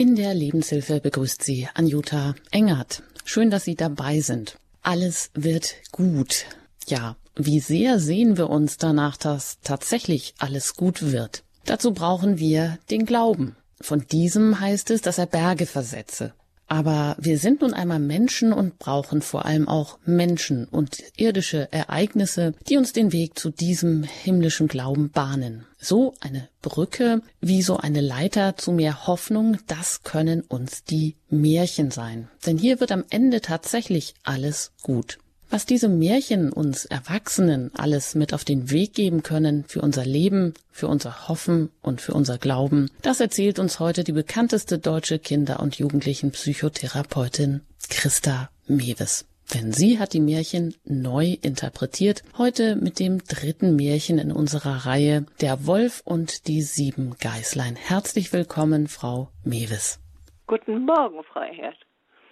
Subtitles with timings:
[0.00, 3.02] In der Lebenshilfe begrüßt sie Anjuta Engert.
[3.24, 4.56] Schön, dass Sie dabei sind.
[4.80, 6.46] Alles wird gut.
[6.86, 11.42] Ja, wie sehr sehen wir uns danach, dass tatsächlich alles gut wird?
[11.64, 13.56] Dazu brauchen wir den Glauben.
[13.80, 16.32] Von diesem heißt es, dass er Berge versetze.
[16.68, 22.52] Aber wir sind nun einmal Menschen und brauchen vor allem auch Menschen und irdische Ereignisse,
[22.68, 25.64] die uns den Weg zu diesem himmlischen Glauben bahnen.
[25.78, 31.90] So eine Brücke, wie so eine Leiter zu mehr Hoffnung, das können uns die Märchen
[31.90, 32.28] sein.
[32.44, 35.18] Denn hier wird am Ende tatsächlich alles gut.
[35.50, 40.52] Was diese Märchen uns Erwachsenen alles mit auf den Weg geben können für unser Leben,
[40.70, 45.60] für unser Hoffen und für unser Glauben, das erzählt uns heute die bekannteste deutsche Kinder-
[45.60, 49.26] und Jugendlichen-Psychotherapeutin Christa Mewes.
[49.54, 55.24] Denn sie hat die Märchen neu interpretiert, heute mit dem dritten Märchen in unserer Reihe
[55.40, 57.74] Der Wolf und die sieben Geißlein.
[57.74, 60.00] Herzlich willkommen, Frau Mewes.
[60.46, 61.87] Guten Morgen, Frau Herd.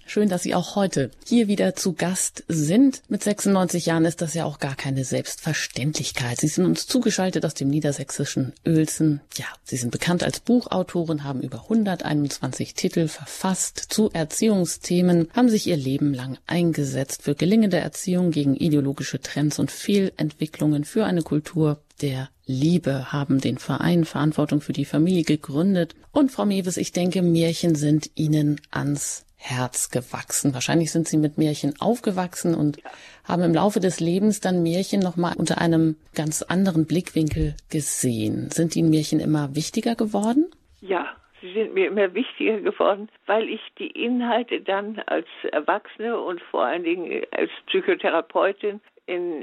[0.09, 3.02] Schön, dass Sie auch heute hier wieder zu Gast sind.
[3.09, 6.38] Mit 96 Jahren ist das ja auch gar keine Selbstverständlichkeit.
[6.38, 9.21] Sie sind uns zugeschaltet aus dem niedersächsischen Uelzen.
[9.37, 15.66] Ja, Sie sind bekannt als Buchautorin, haben über 121 Titel verfasst zu Erziehungsthemen, haben sich
[15.66, 21.80] ihr Leben lang eingesetzt für gelingende Erziehung gegen ideologische Trends und Fehlentwicklungen für eine Kultur
[22.01, 25.96] der Liebe, haben den Verein Verantwortung für die Familie gegründet.
[26.12, 30.55] Und Frau Mewes, ich denke, Märchen sind Ihnen ans Herz gewachsen.
[30.55, 32.79] Wahrscheinlich sind Sie mit Märchen aufgewachsen und
[33.25, 38.51] haben im Laufe des Lebens dann Märchen nochmal unter einem ganz anderen Blickwinkel gesehen.
[38.51, 40.47] Sind Ihnen Märchen immer wichtiger geworden?
[40.80, 41.07] Ja,
[41.41, 46.65] sie sind mir immer wichtiger geworden, weil ich die Inhalte dann als Erwachsene und vor
[46.65, 49.43] allen Dingen als Psychotherapeutin in,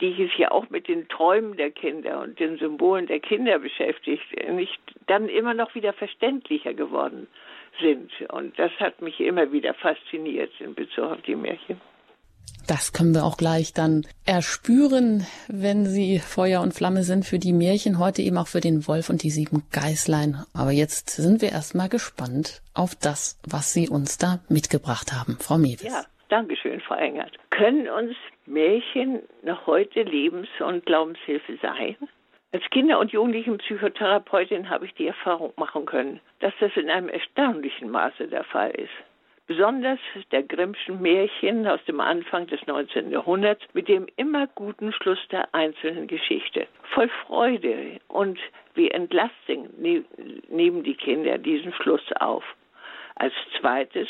[0.00, 4.24] die sich ja auch mit den Träumen der Kinder und den Symbolen der Kinder beschäftigt,
[4.50, 7.28] nicht dann immer noch wieder verständlicher geworden
[7.80, 8.10] sind.
[8.30, 11.80] Und das hat mich immer wieder fasziniert in Bezug auf die Märchen.
[12.66, 17.54] Das können wir auch gleich dann erspüren, wenn Sie Feuer und Flamme sind für die
[17.54, 20.44] Märchen, heute eben auch für den Wolf und die sieben Geißlein.
[20.52, 25.56] Aber jetzt sind wir erstmal gespannt auf das, was Sie uns da mitgebracht haben, Frau
[25.56, 25.82] Mewis.
[25.82, 27.32] Ja, danke schön, Frau Engert.
[27.48, 28.14] Können uns
[28.44, 31.96] Märchen noch heute Lebens- und Glaubenshilfe sein?
[32.50, 37.90] Als Kinder- und Jugendlichenpsychotherapeutin habe ich die Erfahrung machen können, dass das in einem erstaunlichen
[37.90, 38.92] Maße der Fall ist.
[39.46, 39.98] Besonders
[40.32, 43.10] der Grimmschen Märchen aus dem Anfang des 19.
[43.10, 46.66] Jahrhunderts mit dem immer guten Schluss der einzelnen Geschichte.
[46.94, 48.38] Voll Freude und
[48.74, 50.04] wie entlastend ne-,
[50.48, 52.44] nehmen die Kinder diesen Schluss auf.
[53.14, 54.08] Als zweites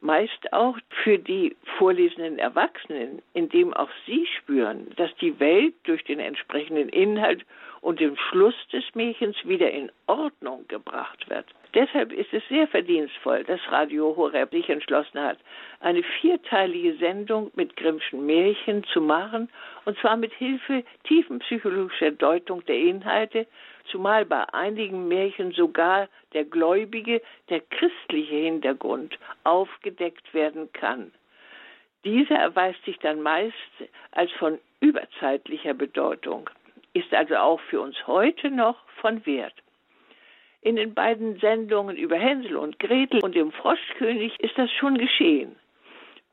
[0.00, 6.20] meist auch für die vorlesenden Erwachsenen, indem auch sie spüren, dass die Welt durch den
[6.20, 7.44] entsprechenden Inhalt
[7.80, 11.46] und den Schluss des Märchens wieder in Ordnung gebracht wird.
[11.76, 15.36] Deshalb ist es sehr verdienstvoll, dass Radio Horeb sich entschlossen hat,
[15.80, 19.50] eine vierteilige Sendung mit Grimmschen Märchen zu machen,
[19.84, 23.46] und zwar mit Hilfe tiefenpsychologischer Deutung der Inhalte,
[23.90, 27.20] zumal bei einigen Märchen sogar der gläubige,
[27.50, 31.12] der christliche Hintergrund aufgedeckt werden kann.
[32.04, 33.52] Dieser erweist sich dann meist
[34.12, 36.48] als von überzeitlicher Bedeutung,
[36.94, 39.52] ist also auch für uns heute noch von Wert.
[40.62, 45.56] In den beiden Sendungen über Hänsel und Gretel und dem Froschkönig ist das schon geschehen.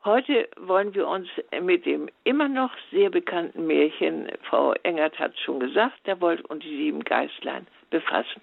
[0.05, 1.29] Heute wollen wir uns
[1.61, 6.41] mit dem immer noch sehr bekannten Märchen, Frau Engert hat es schon gesagt, der Wolf
[6.49, 8.41] und die sieben Geistlein, befassen.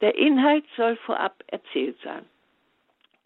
[0.00, 2.24] Der Inhalt soll vorab erzählt sein.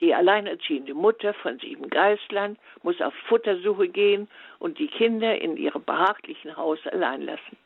[0.01, 5.85] Die alleinerziehende Mutter von sieben Geistlein muss auf Futtersuche gehen und die Kinder in ihrem
[5.85, 7.57] behaglichen Haus allein lassen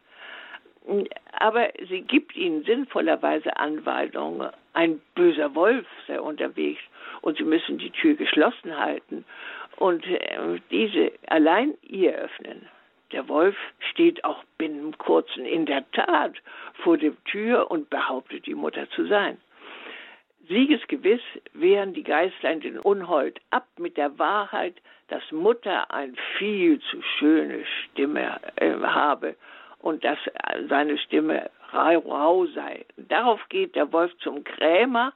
[1.32, 4.50] aber sie gibt ihnen sinnvollerweise Anweisungen.
[4.72, 6.81] Ein böser Wolf sei unterwegs
[7.21, 9.25] und sie müssen die Tür geschlossen halten
[9.76, 12.69] und äh, diese allein ihr öffnen.
[13.12, 13.56] Der Wolf
[13.91, 16.34] steht auch binnen kurzen in der Tat
[16.82, 19.38] vor der Tür und behauptet, die Mutter zu sein.
[20.49, 21.20] Siegesgewiss
[21.53, 24.75] wehren die Geistlein den Unhold ab mit der Wahrheit,
[25.08, 29.37] dass Mutter eine viel zu schöne Stimme äh, habe
[29.80, 30.19] und dass
[30.69, 32.84] seine Stimme rau sei.
[32.96, 35.12] Darauf geht der Wolf zum Krämer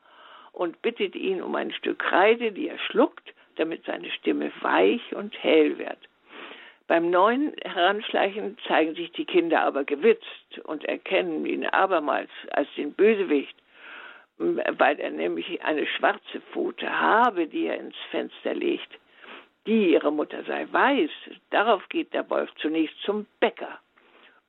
[0.53, 5.35] und bittet ihn um ein Stück Kreide, die er schluckt, damit seine Stimme weich und
[5.43, 5.99] hell wird.
[6.87, 12.93] Beim neuen Heranschleichen zeigen sich die Kinder aber gewitzt und erkennen ihn abermals als den
[12.93, 13.57] Bösewicht,
[14.39, 18.89] weil er nämlich eine schwarze Pfote habe, die er ins Fenster legt.
[19.67, 21.11] Die ihre Mutter sei weiß.
[21.51, 23.79] Darauf geht der Wolf zunächst zum Bäcker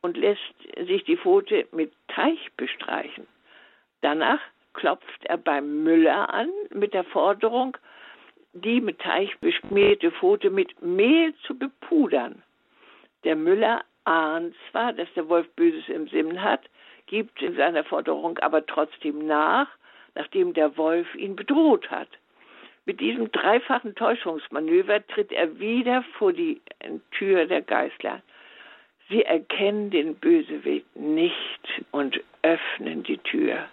[0.04, 0.54] und lässt
[0.86, 3.26] sich die Pfote mit Teich bestreichen.
[4.02, 4.42] Danach
[4.74, 7.78] klopft er beim Müller an mit der Forderung,
[8.54, 12.44] die mit Teich beschmierte Pfote mit Mehl zu bepudern.
[13.24, 16.62] Der Müller ahnt zwar, dass der Wolf Böses im Sinn hat,
[17.08, 19.68] gibt in seiner Forderung aber trotzdem nach,
[20.16, 22.10] nachdem der Wolf ihn bedroht hat.
[22.86, 26.62] Mit diesem dreifachen Täuschungsmanöver tritt er wieder vor die
[27.12, 28.22] Tür der Geißler.
[29.10, 33.66] Sie erkennen den Bösewicht nicht und öffnen die Tür.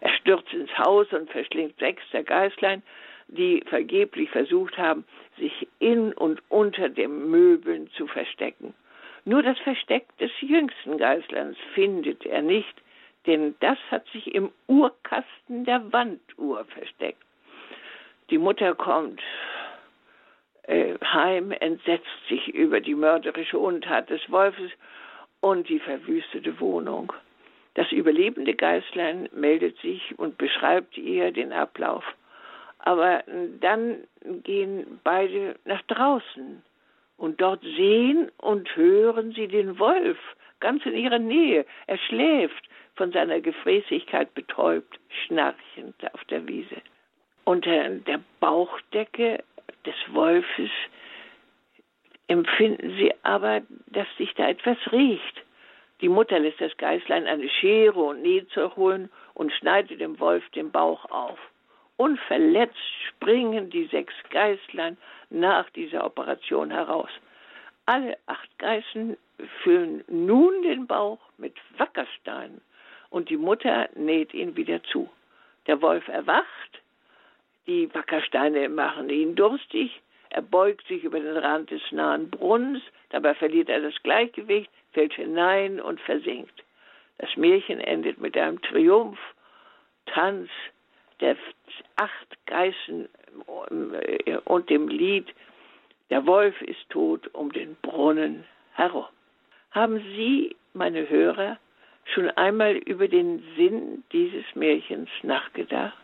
[0.00, 2.82] Er stürzt ins Haus und verschlingt sechs der Geißlein,
[3.28, 5.04] die vergeblich versucht haben,
[5.38, 8.74] sich in und unter den Möbeln zu verstecken.
[9.24, 12.74] Nur das Versteck des jüngsten Geißlers findet er nicht,
[13.26, 17.22] denn das hat sich im Uhrkasten der Wanduhr versteckt.
[18.30, 19.22] Die Mutter kommt
[20.68, 24.70] heim, entsetzt sich über die mörderische Untat des Wolfes
[25.40, 27.12] und die verwüstete Wohnung.
[27.74, 32.04] Das überlebende Geißlein meldet sich und beschreibt ihr den Ablauf.
[32.78, 33.24] Aber
[33.60, 34.04] dann
[34.44, 36.62] gehen beide nach draußen
[37.16, 40.18] und dort sehen und hören sie den Wolf
[40.60, 41.66] ganz in ihrer Nähe.
[41.86, 46.76] Er schläft, von seiner Gefräßigkeit betäubt, schnarchend auf der Wiese.
[47.44, 49.42] Unter der Bauchdecke
[49.86, 50.70] des Wolfes
[52.26, 55.42] empfinden sie aber, dass sich da etwas riecht.
[56.00, 60.70] Die Mutter lässt das Geißlein eine Schere und Nähzeug holen und schneidet dem Wolf den
[60.70, 61.38] Bauch auf.
[61.96, 62.76] Unverletzt
[63.08, 64.96] springen die sechs Geißlein
[65.30, 67.10] nach dieser Operation heraus.
[67.86, 69.16] Alle acht Geißen
[69.62, 72.60] füllen nun den Bauch mit Wackersteinen
[73.10, 75.08] und die Mutter näht ihn wieder zu.
[75.66, 76.82] Der Wolf erwacht,
[77.66, 80.00] die Wackersteine machen ihn durstig,
[80.30, 85.14] er beugt sich über den Rand des nahen Brunnens, dabei verliert er das Gleichgewicht, fällt
[85.14, 86.64] hinein und versinkt.
[87.18, 89.18] Das Märchen endet mit einem Triumph,
[90.06, 90.50] Tanz
[91.20, 91.36] der
[91.96, 93.08] acht Geißen
[94.02, 95.32] äh, und dem Lied
[96.10, 99.06] Der Wolf ist tot um den Brunnen herum.
[99.70, 101.58] Haben Sie, meine Hörer,
[102.12, 105.96] schon einmal über den Sinn dieses Märchens nachgedacht?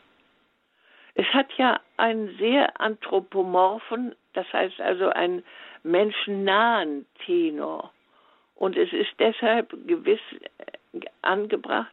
[1.20, 5.44] Es hat ja einen sehr anthropomorphen, das heißt also einen
[5.82, 7.92] menschennahen Tenor.
[8.54, 10.20] Und es ist deshalb gewiss
[10.94, 11.92] äh, angebracht,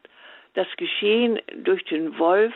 [0.54, 2.54] das Geschehen durch den Wolf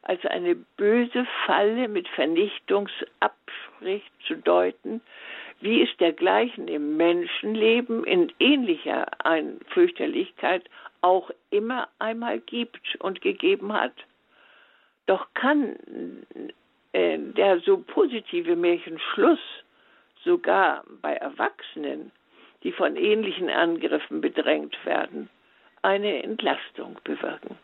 [0.00, 5.02] als eine böse Falle mit Vernichtungsabsicht zu deuten,
[5.60, 9.06] wie es dergleichen im Menschenleben in ähnlicher
[9.68, 10.64] Fürchterlichkeit
[11.02, 13.92] auch immer einmal gibt und gegeben hat.
[15.06, 15.76] Doch kann
[16.92, 19.40] äh, der so positive Märchenschluss
[20.24, 22.10] sogar bei Erwachsenen
[22.66, 25.28] die von ähnlichen Angriffen bedrängt werden,
[25.82, 27.56] eine Entlastung bewirken.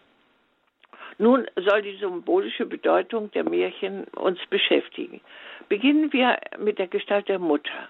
[1.18, 5.20] Nun soll die symbolische Bedeutung der Märchen uns beschäftigen.
[5.68, 7.88] Beginnen wir mit der Gestalt der Mutter.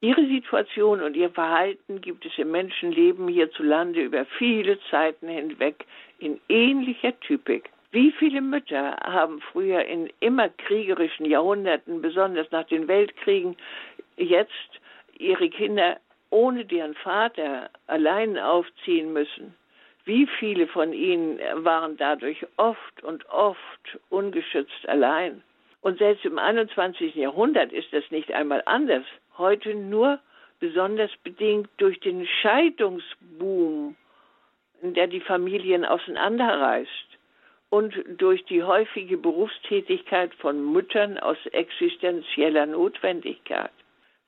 [0.00, 5.86] Ihre Situation und ihr Verhalten gibt es im Menschenleben hierzulande über viele Zeiten hinweg
[6.18, 7.70] in ähnlicher Typik.
[7.94, 13.56] Wie viele Mütter haben früher in immer kriegerischen Jahrhunderten, besonders nach den Weltkriegen,
[14.16, 14.80] jetzt
[15.16, 16.00] ihre Kinder
[16.30, 19.54] ohne deren Vater allein aufziehen müssen.
[20.04, 25.44] Wie viele von ihnen waren dadurch oft und oft ungeschützt allein?
[25.80, 27.14] Und selbst im 21.
[27.14, 29.04] Jahrhundert ist das nicht einmal anders.
[29.38, 30.18] Heute nur
[30.58, 33.94] besonders bedingt durch den Scheidungsboom,
[34.82, 37.14] der die Familien auseinanderreißt
[37.74, 43.72] und durch die häufige Berufstätigkeit von Müttern aus existenzieller Notwendigkeit.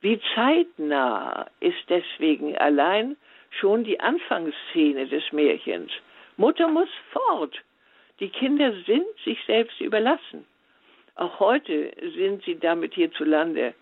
[0.01, 3.17] Wie zeitnah ist deswegen allein
[3.51, 5.93] schon die Anfangsszene des Märchens.
[6.37, 7.57] Mutter muss fort.
[8.19, 10.45] Die Kinder sind sich selbst überlassen.
[11.15, 13.75] Auch heute sind sie damit hierzulande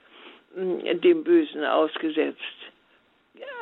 [0.54, 2.59] hm, dem Bösen ausgesetzt.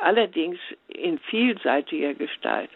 [0.01, 2.71] Allerdings in vielseitiger Gestalt.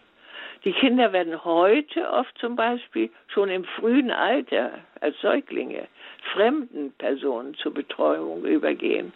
[0.67, 5.87] Die Kinder werden heute oft zum Beispiel schon im frühen Alter als Säuglinge
[6.33, 9.13] fremden Personen zur Betreuung übergehen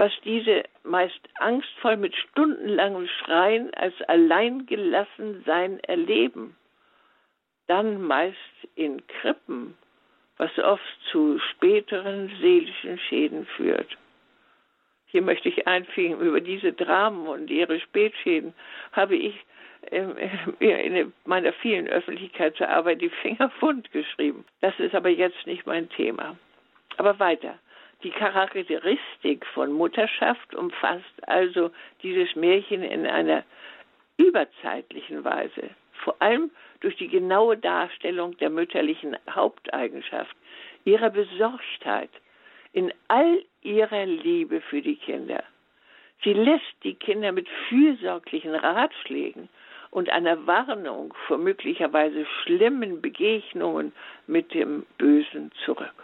[0.00, 6.56] was diese meist angstvoll mit stundenlangem Schreien als Alleingelassensein erleben.
[7.66, 8.38] Dann meist
[8.74, 9.76] in Krippen,
[10.38, 10.82] was oft
[11.12, 13.98] zu späteren seelischen Schäden führt.
[15.04, 18.54] Hier möchte ich einfügen, über diese Dramen und ihre Spätschäden
[18.92, 19.34] habe ich
[19.90, 24.44] in meiner vielen Öffentlichkeitsarbeit die Finger wund geschrieben.
[24.60, 26.36] Das ist aber jetzt nicht mein Thema.
[26.96, 27.58] Aber weiter.
[28.02, 31.70] Die Charakteristik von Mutterschaft umfasst also
[32.02, 33.44] dieses Märchen in einer
[34.16, 35.70] überzeitlichen Weise.
[36.00, 40.34] vor allem durch die genaue Darstellung der mütterlichen Haupteigenschaft,
[40.84, 42.10] ihrer Besorgtheit,
[42.72, 45.42] in all ihrer Liebe für die Kinder.
[46.22, 49.48] Sie lässt die Kinder mit fürsorglichen Ratschlägen
[49.90, 53.92] und einer Warnung vor möglicherweise schlimmen Begegnungen
[54.26, 55.94] mit dem Bösen zurück.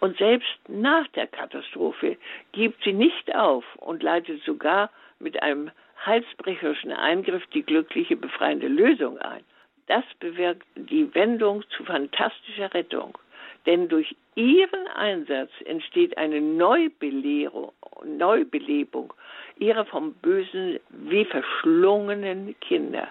[0.00, 2.16] Und selbst nach der Katastrophe
[2.52, 5.70] gibt sie nicht auf und leitet sogar mit einem
[6.04, 9.44] halsbrecherischen Eingriff die glückliche befreiende Lösung ein.
[9.86, 13.18] Das bewirkt die Wendung zu fantastischer Rettung.
[13.66, 17.72] Denn durch ihren Einsatz entsteht eine Neubelebung,
[18.04, 19.12] Neubelebung
[19.58, 23.08] ihrer vom Bösen wie verschlungenen Kinder.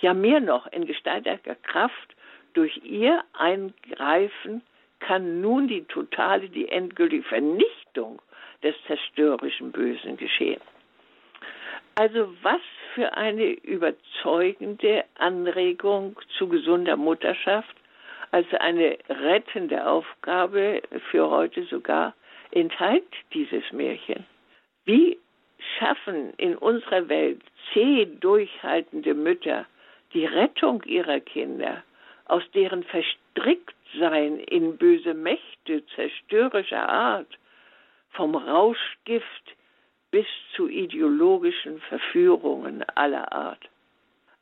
[0.00, 2.16] Ja, mehr noch, in gestalteter Kraft
[2.54, 4.62] durch ihr Eingreifen
[5.00, 8.20] kann nun die totale, die endgültige Vernichtung
[8.62, 10.60] des zerstörerischen Bösen geschehen.
[11.96, 12.60] Also was
[12.94, 17.74] für eine überzeugende Anregung zu gesunder Mutterschaft,
[18.34, 22.14] als eine rettende Aufgabe für heute sogar,
[22.50, 24.26] enthält dieses Märchen.
[24.84, 25.20] Wie
[25.78, 27.40] schaffen in unserer Welt
[27.72, 29.66] zäh durchhaltende Mütter
[30.14, 31.84] die Rettung ihrer Kinder
[32.24, 37.38] aus deren Verstricktsein in böse Mächte zerstörerischer Art,
[38.10, 39.54] vom Rauschgift
[40.10, 40.26] bis
[40.56, 43.62] zu ideologischen Verführungen aller Art.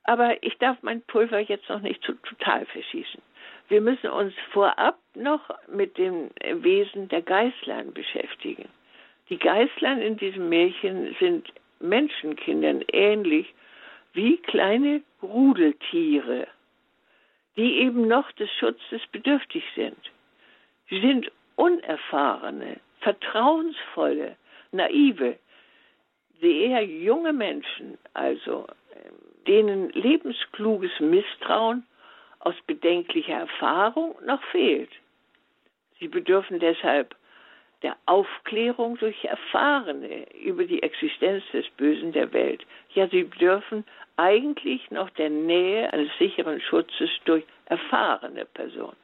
[0.04, 3.20] Aber ich darf mein Pulver jetzt noch nicht zu total verschießen.
[3.68, 8.68] Wir müssen uns vorab noch mit dem Wesen der Geißlein beschäftigen.
[9.28, 13.52] Die Geißlein in diesem Märchen sind Menschenkindern ähnlich
[14.12, 16.46] wie kleine Rudeltiere,
[17.56, 19.98] die eben noch des Schutzes bedürftig sind.
[20.88, 24.36] Sie sind unerfahrene, vertrauensvolle,
[24.70, 25.38] naive,
[26.40, 28.66] sehr junge Menschen, also
[29.46, 31.86] denen lebenskluges Misstrauen
[32.42, 34.90] aus bedenklicher Erfahrung noch fehlt.
[35.98, 37.14] Sie bedürfen deshalb
[37.82, 42.64] der Aufklärung durch Erfahrene über die Existenz des Bösen der Welt.
[42.94, 43.84] Ja, sie bedürfen
[44.16, 48.96] eigentlich noch der Nähe eines sicheren Schutzes durch erfahrene Personen.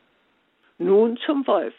[0.78, 1.75] Nun zum Wolf.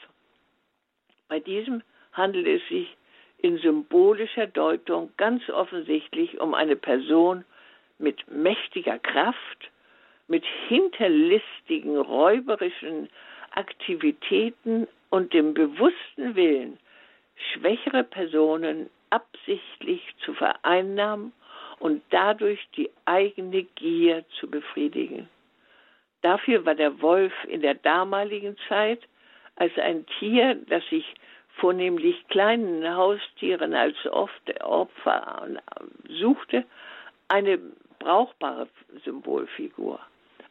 [1.27, 2.97] Bei diesem handelt es sich
[3.37, 7.45] in symbolischer Deutung ganz offensichtlich um eine Person
[7.97, 9.71] mit mächtiger Kraft,
[10.29, 13.09] mit hinterlistigen, räuberischen
[13.51, 16.77] Aktivitäten und dem bewussten Willen,
[17.51, 21.33] schwächere Personen absichtlich zu vereinnahmen
[21.79, 25.27] und dadurch die eigene Gier zu befriedigen.
[26.21, 29.01] Dafür war der Wolf in der damaligen Zeit
[29.55, 31.05] als ein Tier, das sich
[31.55, 35.47] vornehmlich kleinen Haustieren als oft Opfer
[36.07, 36.65] suchte,
[37.29, 37.59] eine
[37.99, 38.67] brauchbare
[39.03, 39.99] Symbolfigur.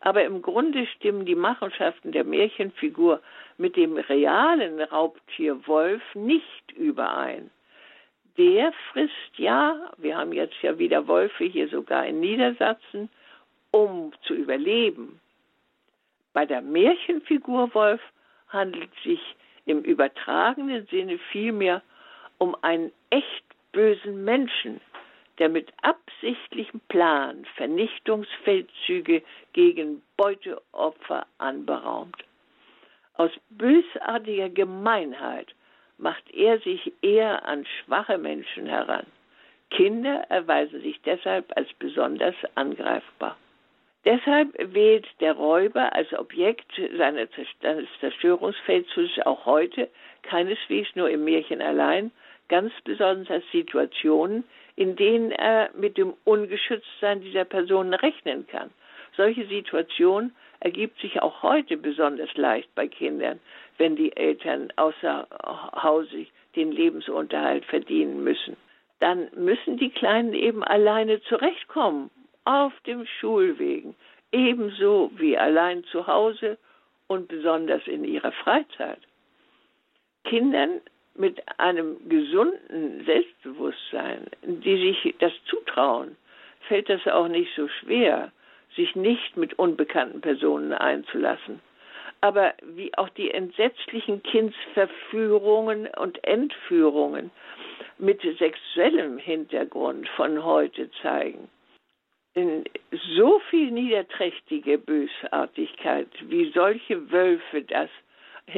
[0.00, 3.20] Aber im Grunde stimmen die Machenschaften der Märchenfigur
[3.56, 7.50] mit dem realen Raubtier Wolf nicht überein.
[8.36, 13.08] Der frisst ja, wir haben jetzt ja wieder Wölfe hier sogar in Niedersachsen,
[13.72, 15.20] um zu überleben.
[16.32, 18.00] Bei der Märchenfigur Wolf
[18.48, 19.36] handelt es sich
[19.66, 21.82] im übertragenen Sinne vielmehr
[22.38, 24.80] um einen echt bösen Menschen,
[25.38, 32.16] der mit absichtlichem Plan Vernichtungsfeldzüge gegen Beuteopfer anberaumt.
[33.14, 35.54] Aus bösartiger Gemeinheit
[35.98, 39.06] macht er sich eher an schwache Menschen heran.
[39.70, 43.36] Kinder erweisen sich deshalb als besonders angreifbar.
[44.04, 47.28] Deshalb wählt der Räuber als Objekt seines
[48.00, 49.90] Zerstörungsfeldzugs auch heute
[50.22, 52.10] keineswegs nur im Märchen allein,
[52.48, 54.44] ganz besonders Situationen,
[54.78, 58.70] in denen er mit dem Ungeschütztsein dieser Personen rechnen kann.
[59.16, 63.40] Solche Situationen ergibt sich auch heute besonders leicht bei Kindern,
[63.78, 65.26] wenn die Eltern außer
[65.82, 68.56] Hause den Lebensunterhalt verdienen müssen.
[69.00, 72.08] Dann müssen die Kleinen eben alleine zurechtkommen,
[72.44, 73.96] auf dem Schulwegen,
[74.30, 76.56] ebenso wie allein zu Hause
[77.08, 79.00] und besonders in ihrer Freizeit.
[80.22, 80.80] Kindern
[81.18, 86.16] mit einem gesunden Selbstbewusstsein, die sich das zutrauen,
[86.68, 88.32] fällt das auch nicht so schwer,
[88.76, 91.60] sich nicht mit unbekannten Personen einzulassen.
[92.20, 97.30] Aber wie auch die entsetzlichen Kindsverführungen und Entführungen
[97.98, 101.48] mit sexuellem Hintergrund von heute zeigen.
[102.36, 102.64] Denn
[103.16, 107.90] so viel niederträchtige Bösartigkeit, wie solche Wölfe das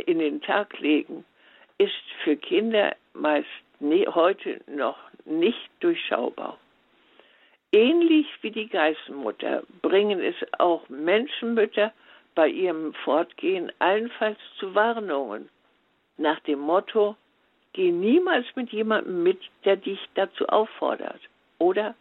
[0.07, 1.25] in den Tag legen,
[1.81, 6.59] ist für Kinder meist nie, heute noch nicht durchschaubar.
[7.73, 11.91] Ähnlich wie die Geißenmutter bringen es auch Menschenmütter
[12.35, 15.49] bei ihrem Fortgehen allenfalls zu Warnungen
[16.19, 17.17] nach dem Motto,
[17.73, 21.21] geh niemals mit jemandem mit, der dich dazu auffordert.
[21.59, 21.95] Oder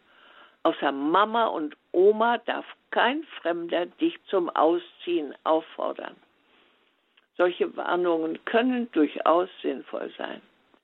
[0.63, 6.17] außer Mama und Oma darf kein Fremder dich zum Ausziehen auffordern.
[7.39, 10.41] Solche Warnungen können durchaus sinnvoll sein.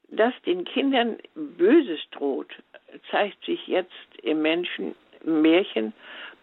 [0.07, 2.47] Dass den Kindern Böses droht,
[3.12, 3.91] zeigt sich jetzt
[4.24, 4.95] im Menschen
[5.25, 5.91] Märchen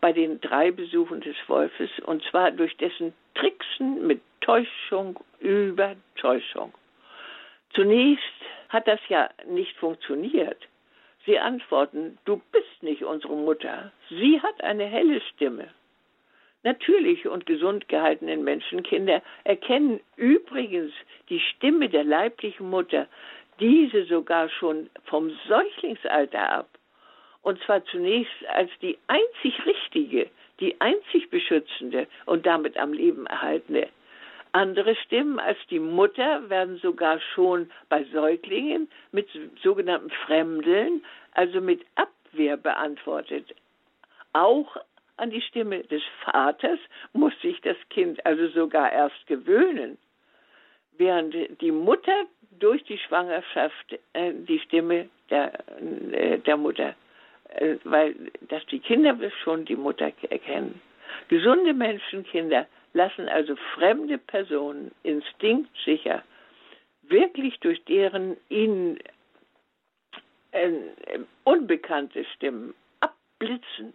[0.03, 6.75] bei den drei Besuchen des Wolfes und zwar durch dessen Tricksen mit Täuschung über Täuschung.
[7.73, 8.23] Zunächst
[8.69, 10.59] hat das ja nicht funktioniert.
[11.25, 13.93] Sie antworten, du bist nicht unsere Mutter.
[14.11, 15.69] Sie hat eine helle Stimme.
[16.65, 20.93] Natürliche und gesund gehaltenen Menschenkinder erkennen übrigens
[21.29, 23.09] die Stimme der leiblichen Mutter,
[23.59, 26.69] diese sogar schon vom Säuglingsalter ab.
[27.43, 33.89] Und zwar zunächst als die einzig richtige, die einzig beschützende und damit am Leben erhaltene.
[34.53, 39.27] Andere Stimmen als die Mutter werden sogar schon bei Säuglingen mit
[39.63, 43.55] sogenannten Fremdeln, also mit Abwehr beantwortet.
[44.35, 44.77] Auch
[45.17, 46.79] an die Stimme des Vaters
[47.13, 49.99] muss sich das Kind also sogar erst gewöhnen,
[50.97, 52.27] während die Mutter
[52.59, 55.53] durch die Schwangerschaft äh, die Stimme der,
[56.13, 56.95] äh, der Mutter,
[57.49, 58.15] äh, weil
[58.49, 60.81] dass die Kinder schon die Mutter erkennen.
[61.29, 66.23] Gesunde Menschenkinder lassen also fremde Personen instinktsicher
[67.03, 68.99] wirklich durch deren ihnen
[70.53, 70.71] äh,
[71.45, 73.95] unbekannte Stimmen abblitzen.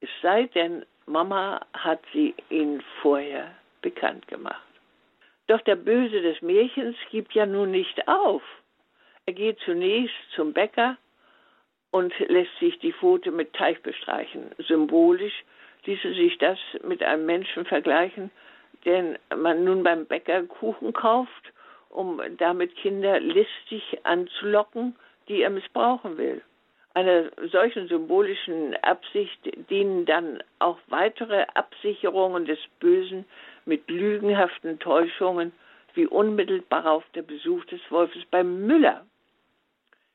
[0.00, 4.62] Es sei denn, Mama hat sie ihnen vorher bekannt gemacht.
[5.46, 8.42] Doch der Böse des Märchens gibt ja nun nicht auf.
[9.26, 10.96] Er geht zunächst zum Bäcker
[11.90, 14.52] und lässt sich die Pfote mit Teig bestreichen.
[14.58, 15.44] Symbolisch
[15.84, 18.30] ließe sich das mit einem Menschen vergleichen,
[18.84, 21.52] den man nun beim Bäcker Kuchen kauft,
[21.88, 24.96] um damit Kinder listig anzulocken,
[25.28, 26.42] die er missbrauchen will.
[26.92, 29.38] Einer solchen symbolischen Absicht
[29.70, 33.26] dienen dann auch weitere Absicherungen des Bösen
[33.64, 35.52] mit lügenhaften Täuschungen,
[35.94, 39.06] wie unmittelbar auf der Besuch des Wolfes beim Müller.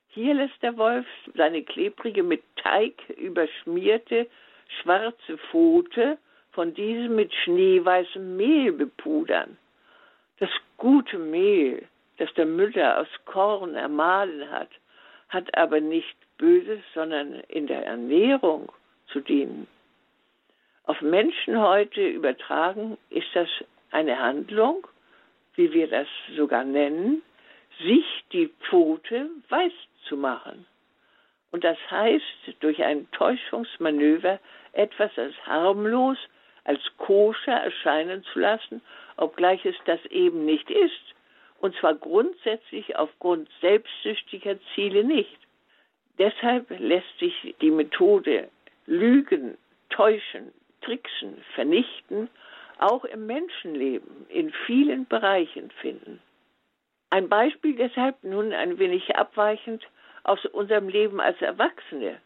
[0.09, 4.27] Hier lässt der Wolf seine klebrige, mit Teig überschmierte,
[4.81, 6.17] schwarze Pfote
[6.51, 9.57] von diesem mit schneeweißem Mehl bepudern.
[10.39, 14.69] Das gute Mehl, das der Müller aus Korn ermahlen hat,
[15.29, 18.71] hat aber nicht Böses, sondern in der Ernährung
[19.07, 19.67] zu dienen.
[20.83, 23.47] Auf Menschen heute übertragen ist das
[23.91, 24.85] eine Handlung,
[25.55, 27.21] wie wir das sogar nennen,
[27.79, 29.73] sich die Pfote weiß
[30.07, 30.65] zu machen.
[31.51, 32.23] Und das heißt,
[32.59, 34.39] durch ein Täuschungsmanöver
[34.73, 36.17] etwas als harmlos,
[36.65, 38.81] als koscher erscheinen zu lassen,
[39.17, 41.14] obgleich es das eben nicht ist.
[41.59, 45.37] Und zwar grundsätzlich aufgrund selbstsüchtiger Ziele nicht.
[46.17, 48.49] Deshalb lässt sich die Methode
[48.85, 49.57] Lügen,
[49.89, 52.29] Täuschen, Tricksen, Vernichten
[52.77, 56.21] auch im Menschenleben in vielen Bereichen finden.
[57.09, 59.83] Ein Beispiel deshalb nun ein wenig abweichend
[60.23, 62.19] aus unserem Leben als Erwachsene,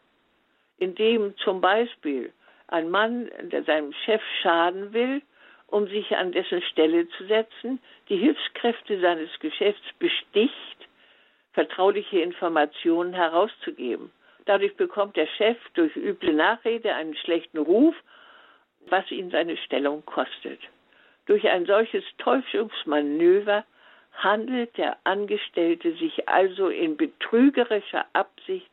[0.78, 2.34] in dem zum Beispiel
[2.68, 5.22] ein Mann, der seinem Chef schaden will,
[5.72, 7.80] um sich an dessen Stelle zu setzen,
[8.10, 10.54] die Hilfskräfte seines Geschäfts besticht,
[11.54, 14.12] vertrauliche Informationen herauszugeben.
[14.46, 17.96] Dadurch bekommt der Chef durch üble Nachrede einen schlechten Ruf
[18.88, 20.60] was ihn seine Stellung kostet.
[21.26, 23.64] Durch ein solches Täuschungsmanöver
[24.14, 28.70] handelt der Angestellte sich also in betrügerischer Absicht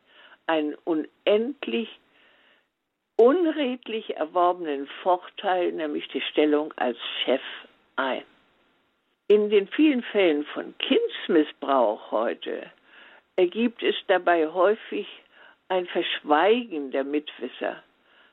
[0.47, 1.89] einen unendlich
[3.17, 7.43] unredlich erworbenen Vorteil, nämlich die Stellung als Chef,
[7.97, 8.25] ein.
[9.29, 12.71] In den vielen Fällen von Kindsmissbrauch heute
[13.37, 15.09] ergibt es dabei häufig
[15.69, 17.83] ein Verschweigen der Mitwisser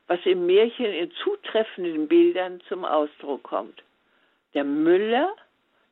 [0.07, 3.83] was im Märchen in zutreffenden Bildern zum Ausdruck kommt.
[4.53, 5.33] Der Müller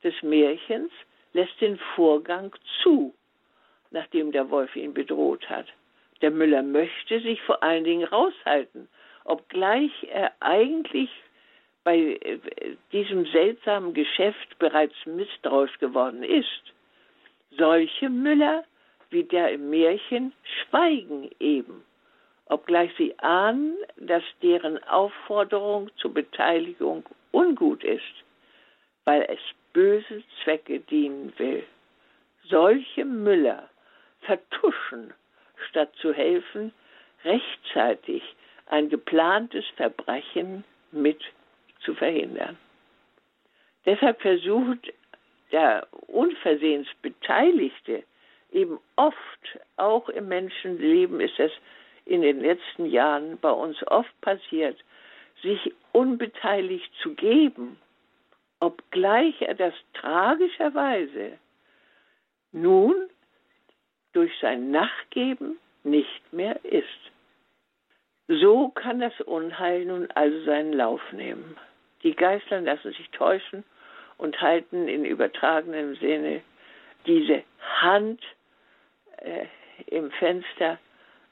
[0.03, 0.91] des Märchens
[1.33, 3.13] lässt den Vorgang zu,
[3.91, 5.67] nachdem der Wolf ihn bedroht hat.
[6.21, 8.87] Der Müller möchte sich vor allen Dingen raushalten,
[9.25, 11.09] obgleich er eigentlich
[11.83, 12.39] bei äh,
[12.91, 16.73] diesem seltsamen Geschäft bereits misstrauisch geworden ist.
[17.57, 18.63] Solche Müller
[19.09, 21.83] wie der im Märchen schweigen eben
[22.51, 28.03] obgleich sie ahnen, dass deren Aufforderung zur Beteiligung ungut ist,
[29.05, 29.39] weil es
[29.71, 31.63] böse Zwecke dienen will.
[32.43, 33.69] Solche Müller
[34.21, 35.13] vertuschen,
[35.69, 36.73] statt zu helfen,
[37.23, 38.23] rechtzeitig
[38.67, 41.21] ein geplantes Verbrechen mit
[41.83, 42.57] zu verhindern.
[43.85, 44.93] Deshalb versucht
[45.51, 48.03] der unversehens Beteiligte
[48.51, 51.51] eben oft, auch im Menschenleben ist es
[52.05, 54.77] in den letzten Jahren bei uns oft passiert,
[55.41, 57.79] sich unbeteiligt zu geben,
[58.59, 61.37] obgleich er das tragischerweise
[62.51, 62.95] nun
[64.13, 66.85] durch sein Nachgeben nicht mehr ist.
[68.27, 71.57] So kann das Unheil nun also seinen Lauf nehmen.
[72.03, 73.63] Die Geißlein lassen sich täuschen
[74.17, 76.41] und halten in übertragenem Sinne
[77.05, 77.43] diese
[77.81, 78.21] Hand
[79.17, 79.45] äh,
[79.87, 80.77] im Fenster,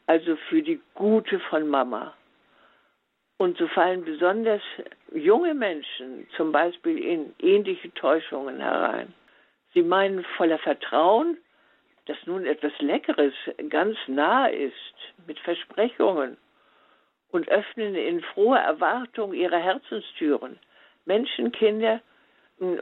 [0.08, 2.14] also für die Gute von Mama.
[3.38, 4.62] Und so fallen besonders
[5.14, 9.14] junge Menschen zum Beispiel in ähnliche Täuschungen herein.
[9.74, 11.38] Sie meinen voller Vertrauen,
[12.10, 13.36] dass nun etwas Leckeres
[13.70, 14.74] ganz nah ist,
[15.28, 16.38] mit Versprechungen
[17.30, 20.58] und öffnen in froher Erwartung ihre Herzenstüren.
[21.06, 22.02] Menschenkinder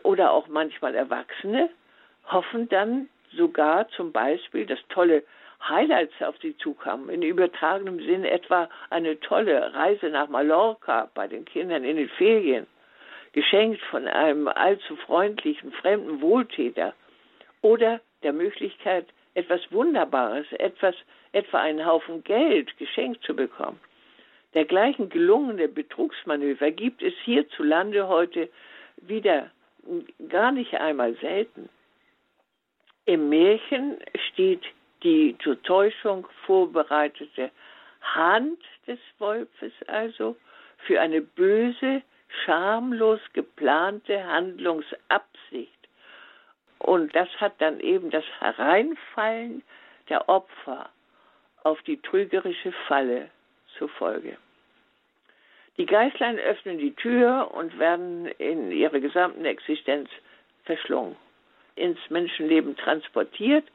[0.03, 1.69] oder auch manchmal Erwachsene
[2.31, 5.23] hoffen dann sogar zum Beispiel, dass tolle
[5.67, 7.09] Highlights auf sie zukamen.
[7.09, 12.65] In übertragenem Sinn etwa eine tolle Reise nach Mallorca bei den Kindern in den Ferien,
[13.33, 16.93] geschenkt von einem allzu freundlichen fremden Wohltäter
[17.61, 20.95] oder der Möglichkeit, etwas Wunderbares, etwas,
[21.31, 23.79] etwa einen Haufen Geld geschenkt zu bekommen.
[24.55, 28.49] Dergleichen gelungene Betrugsmanöver gibt es hierzulande heute
[28.97, 29.51] wieder
[30.27, 31.69] gar nicht einmal selten.
[33.05, 33.97] Im Märchen
[34.31, 34.63] steht
[35.03, 37.51] die zur Täuschung vorbereitete
[38.01, 40.35] Hand des Wolfes also
[40.79, 42.01] für eine böse,
[42.43, 45.76] schamlos geplante Handlungsabsicht.
[46.79, 49.63] Und das hat dann eben das Hereinfallen
[50.09, 50.89] der Opfer
[51.63, 53.29] auf die trügerische Falle
[53.77, 54.37] zur Folge.
[55.77, 60.09] Die Geißlein öffnen die Tür und werden in ihrer gesamten Existenz
[60.63, 61.15] verschlungen,
[61.75, 63.65] ins Menschenleben transportiert,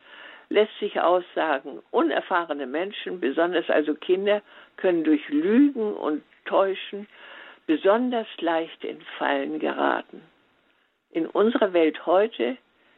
[0.49, 4.43] lässt sich aussagen, unerfahrene Menschen, besonders also Kinder,
[4.77, 7.07] können durch Lügen und Täuschen
[7.67, 10.23] besonders leicht in Fallen geraten.
[11.11, 12.57] In unserer Welt heute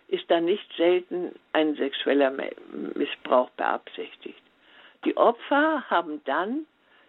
[0.09, 2.33] ist da nicht selten ein sexueller
[2.95, 4.43] Missbrauch beabsichtigt.
[5.05, 6.67] Die Opfer haben dann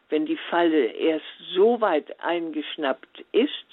[0.10, 3.66] wenn die Falle erst so weit eingeschnappt ist,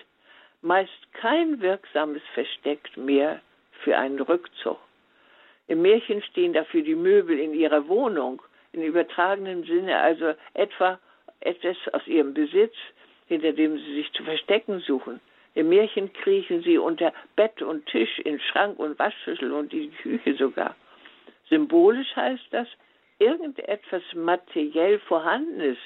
[0.63, 3.41] meist kein wirksames Versteck mehr
[3.83, 4.79] für einen Rückzug.
[5.69, 10.99] Im Märchen stehen dafür die Möbel in ihrer Wohnung, in übertragenem Sinne also etwa
[11.41, 12.75] etwas aus ihrem Besitz,
[13.27, 15.21] hinter dem sie sich zu verstecken suchen.
[15.55, 20.35] Im Märchen kriechen sie unter Bett und Tisch, in Schrank und Waschschüssel und die Küche
[20.35, 20.75] sogar.
[21.49, 22.69] Symbolisch heißt das,
[23.19, 25.77] irgendetwas materiell Vorhandenes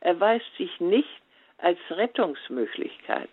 [0.00, 1.22] erweist sich nicht
[1.58, 3.30] als Rettungsmöglichkeit.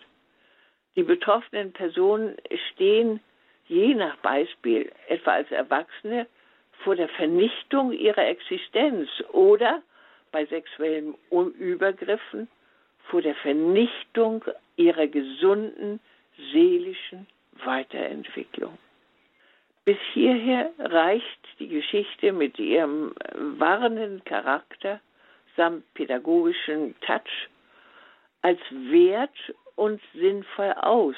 [0.94, 2.36] Die betroffenen Personen
[2.72, 3.20] stehen
[3.66, 6.26] je nach Beispiel, etwa als Erwachsene,
[6.84, 9.82] vor der Vernichtung ihrer Existenz oder
[10.32, 12.48] bei sexuellen Übergriffen
[13.10, 14.44] vor der Vernichtung
[14.80, 16.00] ihrer gesunden
[16.52, 17.26] seelischen
[17.64, 18.78] Weiterentwicklung.
[19.84, 25.00] Bis hierher reicht die Geschichte mit ihrem warnenden Charakter
[25.56, 27.48] samt pädagogischen Touch
[28.42, 29.36] als wert
[29.76, 31.16] und sinnvoll aus.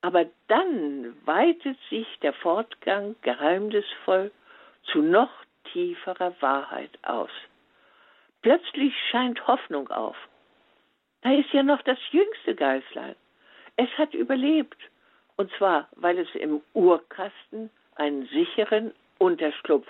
[0.00, 4.30] Aber dann weitet sich der Fortgang geheimnisvoll
[4.84, 5.30] zu noch
[5.72, 7.30] tieferer Wahrheit aus.
[8.42, 10.16] Plötzlich scheint Hoffnung auf.
[11.26, 13.16] Da ist ja noch das jüngste Geißlein.
[13.74, 14.78] Es hat überlebt.
[15.34, 19.88] Und zwar, weil es im Urkasten einen sicheren Unterschlupf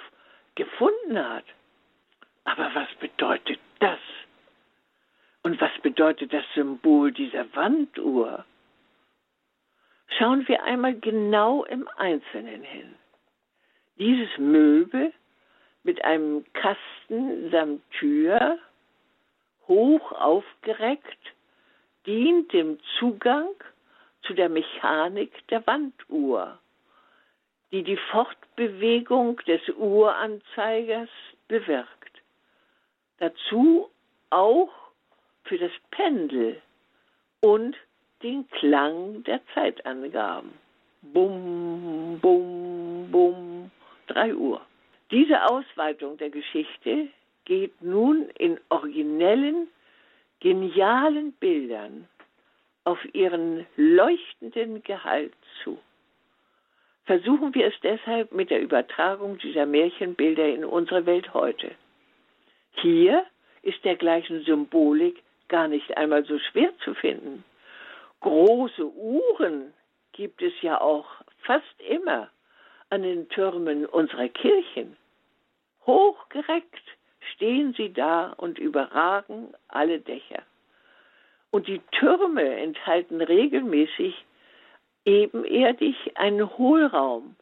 [0.55, 1.45] gefunden hat.
[2.45, 3.99] Aber was bedeutet das?
[5.43, 8.47] Und was bedeutet das Symbol dieser Wanduhr?
[10.17, 12.95] Schauen wir einmal genau im Einzelnen hin.
[13.99, 15.13] Dieses Möbel
[15.83, 18.59] mit einem Kasten samt Tür,
[19.69, 21.19] hoch aufgereckt,
[22.07, 23.51] dient dem Zugang
[24.23, 26.59] zu der Mechanik der Wanduhr,
[27.73, 31.11] die die Fortbewegung des Uhranzeigers
[31.49, 32.23] bewirkt.
[33.19, 33.91] Dazu
[34.31, 34.73] auch
[35.45, 36.61] für das Pendel
[37.41, 37.77] und
[38.23, 40.53] den Klang der Zeitangaben.
[41.03, 43.71] Bum, bum, bum,
[44.07, 44.61] drei Uhr.
[45.11, 47.09] Diese Ausweitung der Geschichte
[47.47, 49.69] geht nun in originellen,
[50.41, 52.07] genialen Bildern
[52.85, 55.33] auf ihren leuchtenden Gehalt
[55.65, 55.79] zu.
[57.05, 61.71] Versuchen wir es deshalb mit der Übertragung dieser Märchenbilder in unsere Welt heute.
[62.73, 63.25] Hier
[63.63, 67.45] ist dergleichen Symbolik gar nicht einmal so schwer zu finden.
[68.21, 69.73] Große Uhren
[70.13, 71.07] gibt es ja auch
[71.43, 72.29] fast immer
[72.91, 74.97] an den Türmen unserer Kirchen.
[75.87, 76.83] Hochgereckt
[77.35, 80.43] stehen sie da und überragen alle Dächer.
[81.51, 84.25] Und die Türme enthalten regelmäßig
[85.05, 87.37] ebenerdig einen Hohlraum,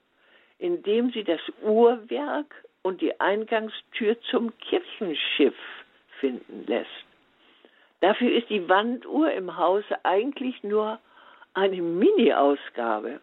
[0.58, 5.56] in dem sie das Uhrwerk und die Eingangstür zum Kirchenschiff
[6.20, 7.04] finden lässt.
[8.00, 11.00] Dafür ist die Wanduhr im Hause eigentlich nur
[11.54, 13.20] eine Mini-Ausgabe,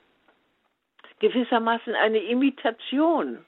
[1.19, 3.45] gewissermaßen eine Imitation,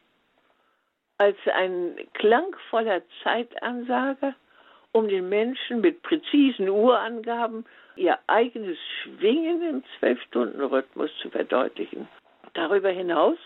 [1.17, 4.35] als ein klangvoller Zeitansager,
[4.91, 12.07] um den Menschen mit präzisen Urangaben ihr eigenes Schwingen im Zwölf-Stunden-Rhythmus zu verdeutlichen.
[12.53, 13.37] Darüber hinaus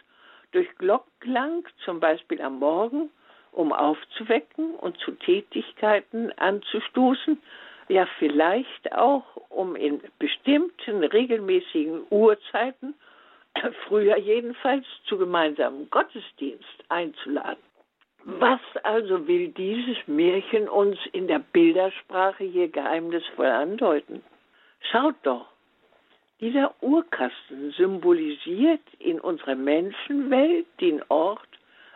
[0.52, 3.10] durch Glockklang, zum Beispiel am Morgen,
[3.52, 7.42] um aufzuwecken und zu Tätigkeiten anzustoßen,
[7.90, 12.94] ja vielleicht auch, um in bestimmten regelmäßigen Uhrzeiten,
[13.88, 17.64] früher jedenfalls, zu gemeinsamen Gottesdienst einzuladen.
[18.24, 24.22] Was also will dieses Märchen uns in der Bildersprache hier geheimnisvoll andeuten?
[24.92, 25.48] Schaut doch,
[26.42, 31.48] dieser Urkasten symbolisiert in unserer Menschenwelt den Ort,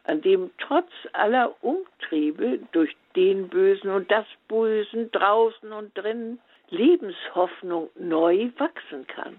[0.05, 7.89] an dem trotz aller Umtriebe durch den Bösen und das Bösen draußen und drinnen Lebenshoffnung
[7.95, 9.35] neu wachsen kann.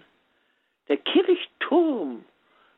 [0.88, 2.24] Der Kirchturm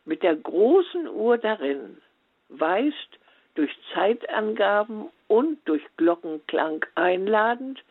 [0.04, 2.00] mit der großen Uhr darin
[2.48, 3.18] weist
[3.54, 7.82] durch Zeitangaben und durch Glockenklang einladend,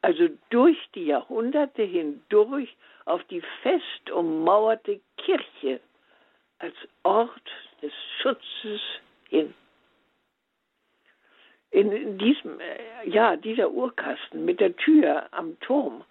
[0.00, 5.80] also durch die Jahrhunderte hindurch auf die fest ummauerte Kirche
[6.58, 7.50] als Ort
[7.82, 8.80] des Schutzes
[9.28, 9.54] hin.
[11.70, 16.04] In diesem, äh, ja, dieser Urkasten mit der Tür am Turm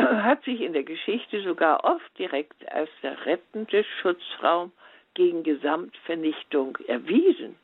[0.24, 4.72] hat sich in der Geschichte sogar oft direkt als der rettende Schutzraum
[5.14, 7.56] gegen Gesamtvernichtung erwiesen.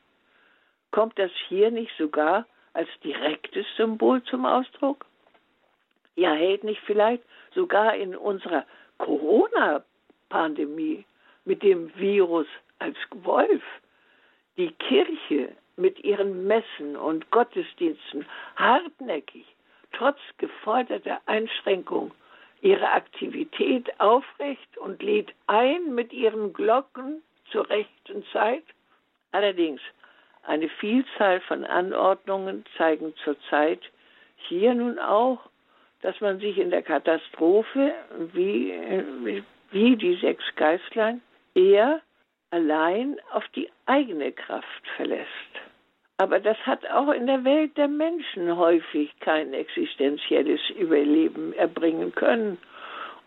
[0.91, 5.05] Kommt das hier nicht sogar als direktes Symbol zum Ausdruck?
[6.15, 7.23] Ja, hält nicht vielleicht
[7.53, 8.65] sogar in unserer
[8.97, 11.05] Corona-Pandemie
[11.45, 12.47] mit dem Virus
[12.79, 13.63] als Wolf
[14.57, 19.45] die Kirche mit ihren Messen und Gottesdiensten hartnäckig,
[19.91, 22.11] trotz geforderter Einschränkung,
[22.61, 28.63] ihre Aktivität aufrecht und lädt ein mit ihren Glocken zur rechten Zeit?
[29.31, 29.81] Allerdings,
[30.43, 33.81] eine Vielzahl von Anordnungen zeigen zurzeit
[34.37, 35.39] hier nun auch,
[36.01, 37.93] dass man sich in der Katastrophe
[38.33, 41.21] wie, wie die sechs Geistlein
[41.53, 42.01] eher
[42.51, 45.27] allein auf die eigene Kraft verlässt.
[46.17, 52.57] Aber das hat auch in der Welt der Menschen häufig kein existenzielles Überleben erbringen können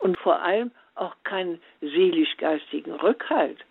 [0.00, 3.64] und vor allem auch keinen seelisch-geistigen Rückhalt.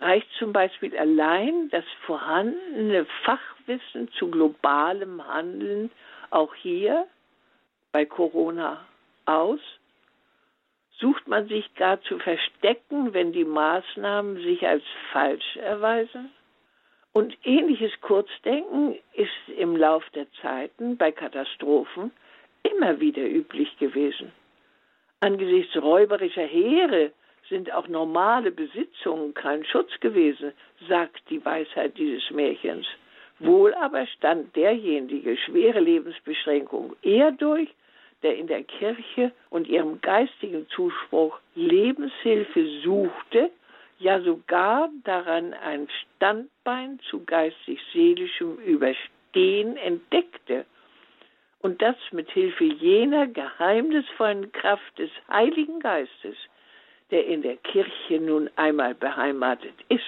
[0.00, 5.90] Reicht zum Beispiel allein das vorhandene Fachwissen zu globalem Handeln
[6.30, 7.06] auch hier
[7.92, 8.84] bei Corona
[9.26, 9.60] aus?
[10.98, 16.32] Sucht man sich gar zu verstecken, wenn die Maßnahmen sich als falsch erweisen?
[17.18, 22.12] Und ähnliches Kurzdenken ist im Lauf der Zeiten bei Katastrophen
[22.62, 24.30] immer wieder üblich gewesen.
[25.18, 27.10] Angesichts räuberischer Heere
[27.48, 30.52] sind auch normale Besitzungen kein Schutz gewesen,
[30.88, 32.86] sagt die Weisheit dieses Märchens.
[33.40, 37.68] Wohl aber stand derjenige schwere Lebensbeschränkung eher durch,
[38.22, 43.50] der in der Kirche und ihrem geistigen Zuspruch Lebenshilfe suchte,
[43.98, 50.64] ja sogar daran ein Standbein zu geistig-seelischem Überstehen entdeckte
[51.60, 56.36] und das mit Hilfe jener geheimnisvollen Kraft des Heiligen Geistes,
[57.10, 60.02] der in der Kirche nun einmal beheimatet ist.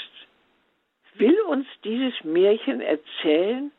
[1.14, 3.72] Will uns dieses Märchen erzählen,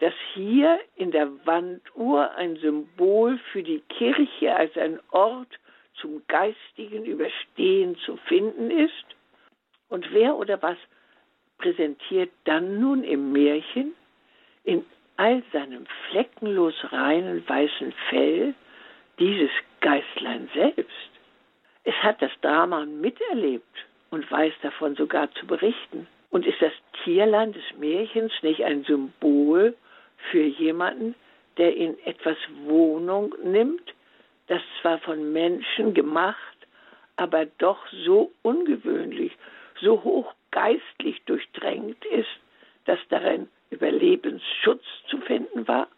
[0.00, 5.58] dass hier in der Wanduhr ein Symbol für die Kirche als ein Ort
[5.94, 9.15] zum geistigen Überstehen zu finden ist?
[9.88, 10.76] Und wer oder was
[11.58, 13.94] präsentiert dann nun im Märchen
[14.64, 14.84] in
[15.16, 18.54] all seinem fleckenlos reinen weißen Fell
[19.18, 21.10] dieses Geistlein selbst?
[21.84, 26.06] Es hat das Drama miterlebt und weiß davon sogar zu berichten.
[26.30, 26.72] Und ist das
[27.04, 29.74] Tierlein des Märchens nicht ein Symbol
[30.30, 31.14] für jemanden,
[31.56, 33.94] der in etwas Wohnung nimmt,
[34.48, 36.56] das zwar von Menschen gemacht,
[37.16, 39.32] aber doch so ungewöhnlich,
[39.80, 42.28] so hochgeistlich durchdrängt ist,
[42.84, 45.88] dass darin Überlebensschutz zu finden war?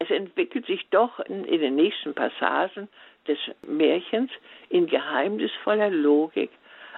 [0.00, 2.88] es entwickelt sich doch in, in den nächsten Passagen
[3.28, 4.30] des Märchens
[4.70, 6.50] in geheimnisvoller Logik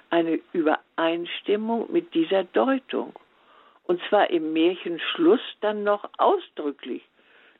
[0.09, 3.13] eine Übereinstimmung mit dieser Deutung.
[3.83, 7.03] Und zwar im Märchenschluss dann noch ausdrücklich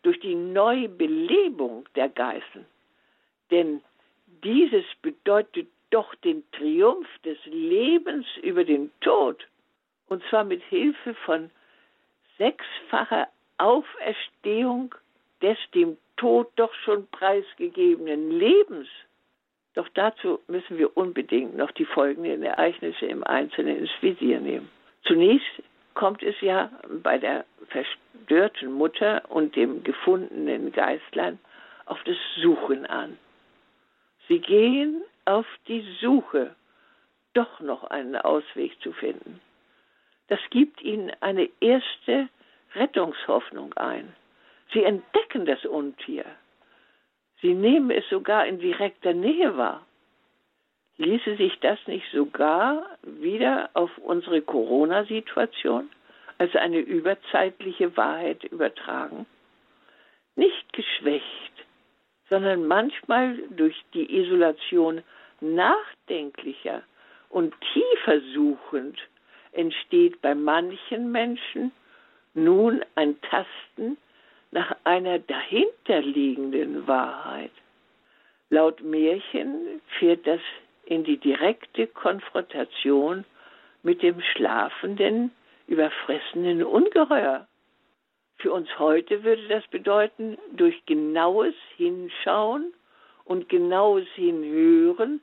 [0.02, 2.66] durch die Neubelebung der Geißen.
[3.52, 3.82] Denn
[4.46, 9.46] dieses bedeutet doch den Triumph des Lebens über den Tod.
[10.08, 11.52] Und zwar mit Hilfe von
[12.38, 13.28] sechsfacher
[13.60, 14.96] Auferstehung
[15.42, 18.88] des dem Tod doch schon preisgegebenen Lebens.
[19.76, 24.70] Doch dazu müssen wir unbedingt noch die folgenden Ereignisse im Einzelnen ins Visier nehmen.
[25.04, 26.72] Zunächst kommt es ja
[27.04, 31.40] bei der verstörten Mutter und dem gefundenen Geistlein
[31.86, 33.18] auf das Suchen an.
[34.28, 36.56] Sie gehen auf die Suche,
[37.34, 39.40] doch noch einen Ausweg zu finden.
[40.28, 42.30] Das gibt ihnen eine erste
[42.76, 44.14] Rettungshoffnung ein.
[44.72, 46.26] Sie entdecken das Untier.
[47.42, 49.86] Sie nehmen es sogar in direkter Nähe wahr.
[50.98, 55.90] Ließe sich das nicht sogar wieder auf unsere Corona-Situation
[56.38, 59.26] als eine überzeitliche Wahrheit übertragen?
[60.36, 61.66] Nicht geschwächt,
[62.34, 65.04] sondern manchmal durch die Isolation
[65.40, 66.82] nachdenklicher
[67.30, 68.98] und tiefer suchend
[69.52, 71.72] entsteht bei manchen Menschen
[72.34, 73.98] nun ein Tasten
[74.50, 77.52] nach einer dahinterliegenden Wahrheit.
[78.50, 80.42] Laut Märchen führt das
[80.86, 83.26] in die direkte Konfrontation
[83.84, 85.30] mit dem schlafenden,
[85.68, 87.48] überfressenen Ungeheuer.
[88.44, 92.74] Für uns heute würde das bedeuten, durch genaues Hinschauen
[93.24, 95.22] und genaues Hinhören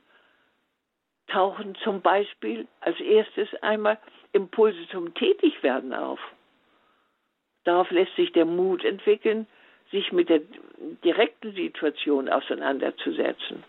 [1.27, 3.99] tauchen zum Beispiel als erstes einmal
[4.33, 6.19] Impulse zum Tätigwerden auf.
[7.63, 9.45] Darauf lässt sich der Mut entwickeln,
[9.91, 10.41] sich mit der
[11.03, 13.63] direkten Situation auseinanderzusetzen.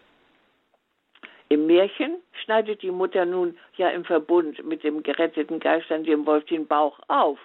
[1.51, 6.25] Im Märchen schneidet die Mutter nun ja im Verbund mit dem geretteten Geist an dem
[6.25, 7.39] Wolf den Bauch auf.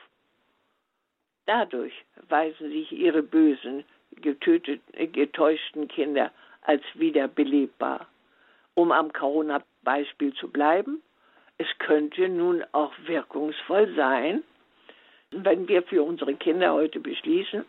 [1.47, 1.93] Dadurch
[2.27, 6.31] weisen sich ihre bösen, getöteten, getäuschten Kinder
[6.62, 8.07] als wiederbelebbar.
[8.75, 11.01] Um am Corona-Beispiel zu bleiben,
[11.57, 14.43] es könnte nun auch wirkungsvoll sein,
[15.31, 17.65] wenn wir für unsere Kinder heute beschließen,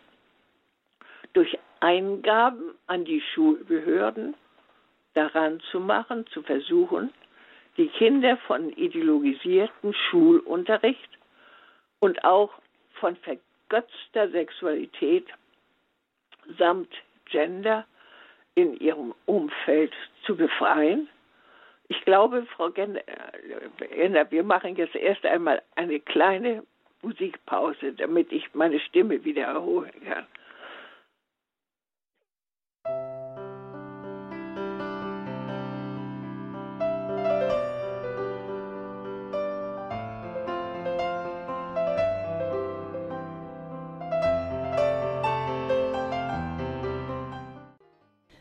[1.33, 4.35] durch Eingaben an die Schulbehörden
[5.14, 7.12] daran zu machen, zu versuchen,
[7.77, 11.11] die Kinder von ideologisierten Schulunterricht
[12.01, 12.51] und auch
[12.95, 13.17] von
[13.69, 15.27] vergötzter Sexualität
[16.59, 16.93] samt
[17.27, 17.85] Gender
[18.55, 19.93] in ihrem Umfeld
[20.25, 21.09] zu befreien.
[21.89, 23.01] Ich glaube, Frau Genner,
[24.31, 26.65] wir machen jetzt erst einmal eine kleine
[27.03, 30.27] Musikpause, damit ich meine Stimme wieder erholen kann.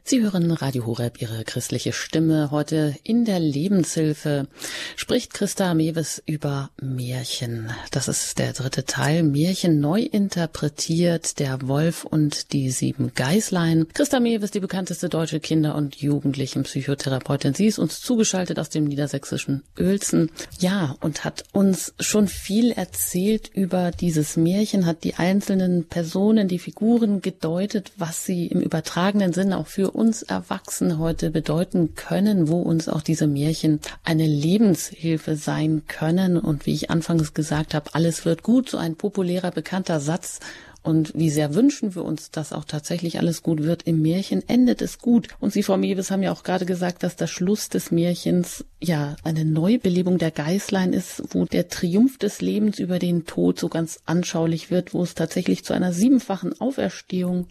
[0.10, 2.50] Sie hören Radio Horeb, Ihre christliche Stimme.
[2.50, 4.48] Heute in der Lebenshilfe
[4.96, 7.72] spricht Christa Mewes über Märchen.
[7.92, 9.24] Das ist der dritte Teil.
[9.24, 13.88] Märchen neu interpretiert, der Wolf und die sieben Geißlein.
[13.94, 17.54] Christa Mewes, die bekannteste deutsche Kinder- und Jugendlichenpsychotherapeutin.
[17.54, 20.32] Sie ist uns zugeschaltet aus dem niedersächsischen Uelzen.
[20.58, 26.60] Ja, und hat uns schon viel erzählt über dieses Märchen, hat die einzelnen Personen, die
[26.60, 32.62] Figuren gedeutet, was sie im übertragenen Sinne auch für uns Erwachsene heute bedeuten können, wo
[32.62, 36.38] uns auch diese Märchen eine Lebenshilfe sein können.
[36.38, 40.40] Und wie ich anfangs gesagt habe, alles wird gut, so ein populärer, bekannter Satz.
[40.84, 43.84] Und wie sehr wünschen wir uns, dass auch tatsächlich alles gut wird.
[43.84, 45.28] Im Märchen endet es gut.
[45.40, 49.18] Und Sie, Frau Mewes, haben ja auch gerade gesagt, dass der Schluss des Märchens ja
[49.24, 54.00] eine Neubelebung der Geißlein ist, wo der Triumph des Lebens über den Tod so ganz
[54.06, 57.48] anschaulich wird, wo es tatsächlich zu einer siebenfachen Auferstehung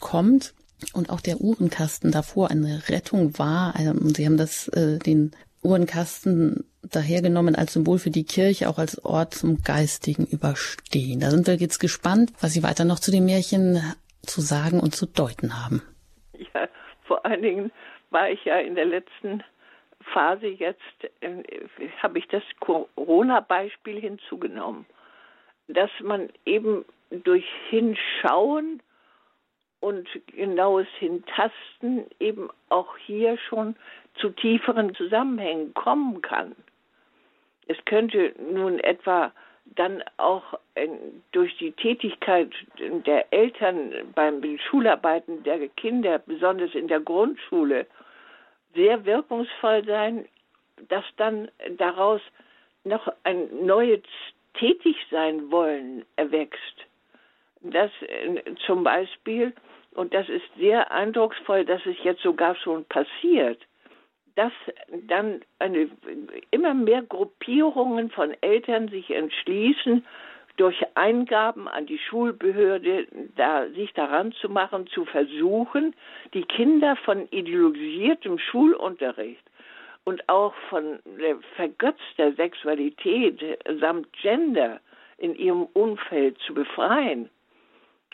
[0.00, 0.54] kommt
[0.92, 3.74] und auch der Uhrenkasten davor eine Rettung war.
[3.76, 9.04] Also, sie haben das, äh, den Uhrenkasten dahergenommen als Symbol für die Kirche, auch als
[9.04, 11.20] Ort zum geistigen Überstehen.
[11.20, 13.80] Da sind wir jetzt gespannt, was Sie weiter noch zu dem Märchen
[14.22, 15.82] zu sagen und zu deuten haben.
[16.54, 16.68] Ja,
[17.04, 17.72] vor allen Dingen
[18.10, 19.42] war ich ja in der letzten
[20.12, 20.80] Phase jetzt,
[21.20, 21.42] äh,
[22.02, 24.86] habe ich das Corona-Beispiel hinzugenommen,
[25.66, 28.82] dass man eben durch Hinschauen
[29.80, 33.76] und genaues Hintasten eben auch hier schon
[34.14, 36.56] zu tieferen Zusammenhängen kommen kann.
[37.68, 39.32] Es könnte nun etwa
[39.76, 40.58] dann auch
[41.32, 47.86] durch die Tätigkeit der Eltern beim Schularbeiten der Kinder, besonders in der Grundschule,
[48.74, 50.26] sehr wirkungsvoll sein,
[50.88, 52.22] dass dann daraus
[52.84, 54.02] noch ein neues
[54.54, 56.86] Tätigsein wollen erwächst.
[57.60, 59.52] Das äh, zum Beispiel,
[59.94, 63.60] und das ist sehr eindrucksvoll, dass es jetzt sogar schon passiert,
[64.36, 64.52] dass
[65.08, 65.90] dann eine,
[66.52, 70.04] immer mehr Gruppierungen von Eltern sich entschließen,
[70.58, 73.06] durch Eingaben an die Schulbehörde
[73.36, 75.94] da, sich daran zu machen, zu versuchen,
[76.34, 79.42] die Kinder von ideologisiertem Schulunterricht
[80.04, 80.98] und auch von
[81.54, 83.40] vergötzter Sexualität
[83.80, 84.80] samt Gender
[85.16, 87.30] in ihrem Umfeld zu befreien.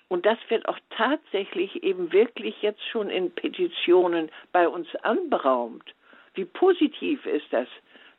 [0.09, 5.95] Und das wird auch tatsächlich eben wirklich jetzt schon in Petitionen bei uns anberaumt.
[6.35, 7.69] Wie positiv ist das?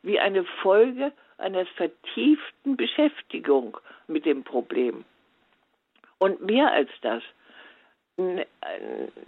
[0.02, 3.78] Wie eine Folge einer vertieften Beschäftigung
[4.08, 5.04] mit dem Problem.
[6.18, 7.22] Und mehr als das,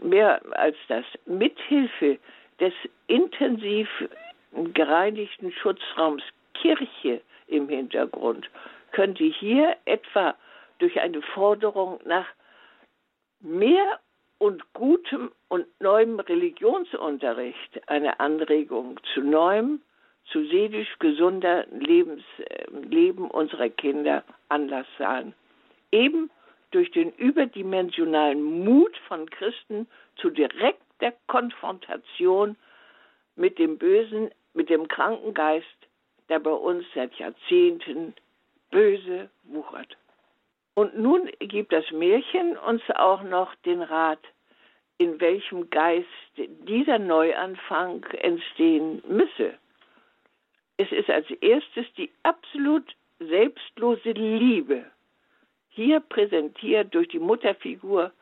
[0.03, 2.19] mehr als das, mithilfe
[2.61, 2.73] des
[3.07, 3.89] intensiv
[4.73, 6.23] gereinigten Schutzraums
[6.55, 8.49] Kirche im Hintergrund
[8.93, 10.35] könnte hier etwa
[10.79, 12.27] durch eine Forderung nach
[13.41, 14.01] mehr
[14.39, 19.81] und gutem und neuem Religionsunterricht eine Anregung zu neuem,
[20.31, 25.35] zu seelisch gesunder Lebens, äh, Leben unserer Kinder Anlass sein.
[25.91, 26.31] Eben
[26.71, 32.57] durch den überdimensionalen Mut von Christen zu direkter Konfrontation
[33.37, 35.67] mit dem Bösen, mit dem kranken Geist,
[36.29, 38.15] der bei uns seit Jahrzehnten
[38.71, 39.97] böse wuchert.
[40.79, 44.21] Und nun gibt das Märchen uns auch noch den Rat,
[44.97, 46.07] in welchem Geist
[46.37, 49.55] dieser Neuanfang entstehen müsse.
[50.77, 52.85] Es ist als erstes die absolut
[53.19, 54.85] selbstlose Liebe,
[55.71, 58.13] hier präsentiert durch die Mutterfigur,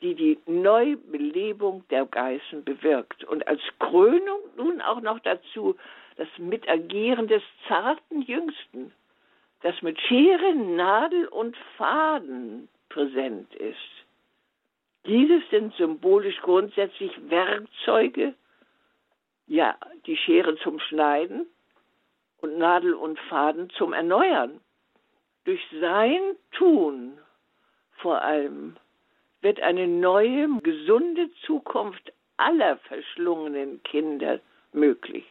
[0.00, 3.24] die die Neubelebung der Geißen bewirkt.
[3.24, 5.76] Und als Krönung nun auch noch dazu
[6.16, 8.94] das Mitagieren des zarten Jüngsten,
[9.62, 13.76] das mit Schere, Nadel und Faden präsent ist.
[15.06, 18.34] Dieses sind symbolisch grundsätzlich Werkzeuge,
[19.46, 21.46] ja, die Schere zum Schneiden
[22.40, 24.60] und Nadel und Faden zum Erneuern.
[25.44, 26.20] Durch sein
[26.52, 27.18] Tun
[27.96, 28.76] vor allem
[29.40, 34.40] wird eine neue, gesunde Zukunft aller verschlungenen Kinder
[34.72, 35.24] möglich.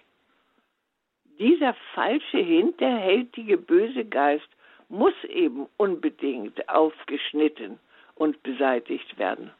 [1.39, 4.47] Dieser falsche, hinterhältige, böse Geist
[4.89, 7.79] muss eben unbedingt aufgeschnitten
[8.15, 9.51] und beseitigt werden.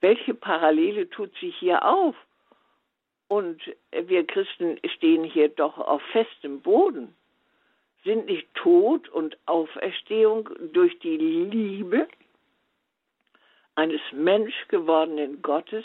[0.00, 2.16] Welche Parallele tut sich hier auf?
[3.28, 3.60] Und
[3.92, 7.14] wir Christen stehen hier doch auf festem Boden.
[8.02, 12.08] Sind nicht Tod und Auferstehung durch die Liebe
[13.76, 15.84] eines menschgewordenen Gottes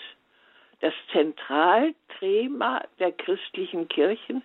[0.79, 4.41] das Zentralthema der christlichen Kirchen?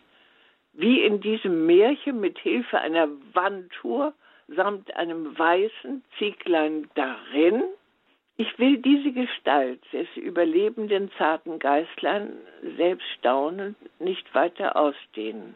[0.72, 4.14] Wie in diesem Märchen mit Hilfe einer Wandtour
[4.48, 7.62] samt einem weißen Zieglein darin.
[8.36, 12.32] Ich will diese Gestalt des überlebenden zarten Geistlein
[12.76, 15.54] selbst staunend nicht weiter ausdehnen.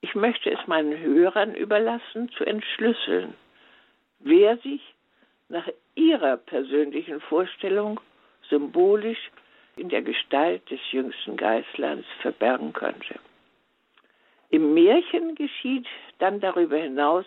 [0.00, 3.34] Ich möchte es meinen Hörern überlassen, zu entschlüsseln,
[4.20, 4.80] wer sich
[5.48, 7.98] nach ihrer persönlichen Vorstellung
[8.48, 9.30] symbolisch
[9.76, 13.18] in der Gestalt des jüngsten Geistleins verbergen könnte.
[14.50, 15.86] Im Märchen geschieht
[16.18, 17.26] dann darüber hinaus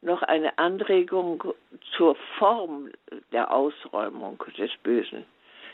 [0.00, 1.42] noch eine Anregung
[1.96, 2.90] zur Form
[3.32, 5.24] der Ausräumung des Bösen,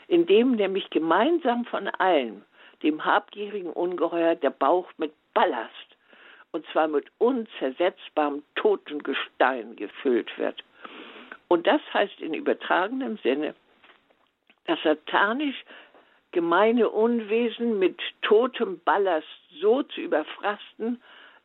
[0.07, 2.43] indem nämlich gemeinsam von allen,
[2.83, 5.97] dem habgierigen Ungeheuer, der Bauch mit Ballast,
[6.51, 10.63] und zwar mit unzersetzbarem toten Gestein gefüllt wird.
[11.47, 13.55] Und das heißt in übertragenem Sinne,
[14.65, 15.63] dass satanisch
[16.35, 19.25] gemeine Unwesen mit totem Ballast
[19.61, 21.01] so zu überfrasten,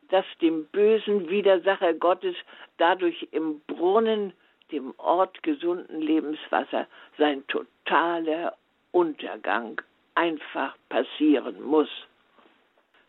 [0.09, 2.35] dass dem bösen Widersacher Gottes
[2.77, 4.33] dadurch im Brunnen,
[4.73, 6.87] dem Ort gesunden Lebenswasser,
[7.17, 8.57] sein totaler
[8.91, 9.81] Untergang
[10.15, 11.89] einfach passieren muss.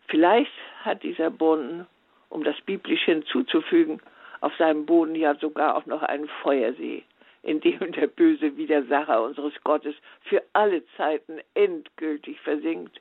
[0.07, 0.53] Vielleicht
[0.83, 1.89] hat dieser Brunnen,
[2.29, 4.01] um das biblisch hinzuzufügen,
[4.41, 7.03] auf seinem Boden ja sogar auch noch einen Feuersee
[7.43, 13.01] in dem der böse Widersacher unseres Gottes für alle Zeiten endgültig versinkt.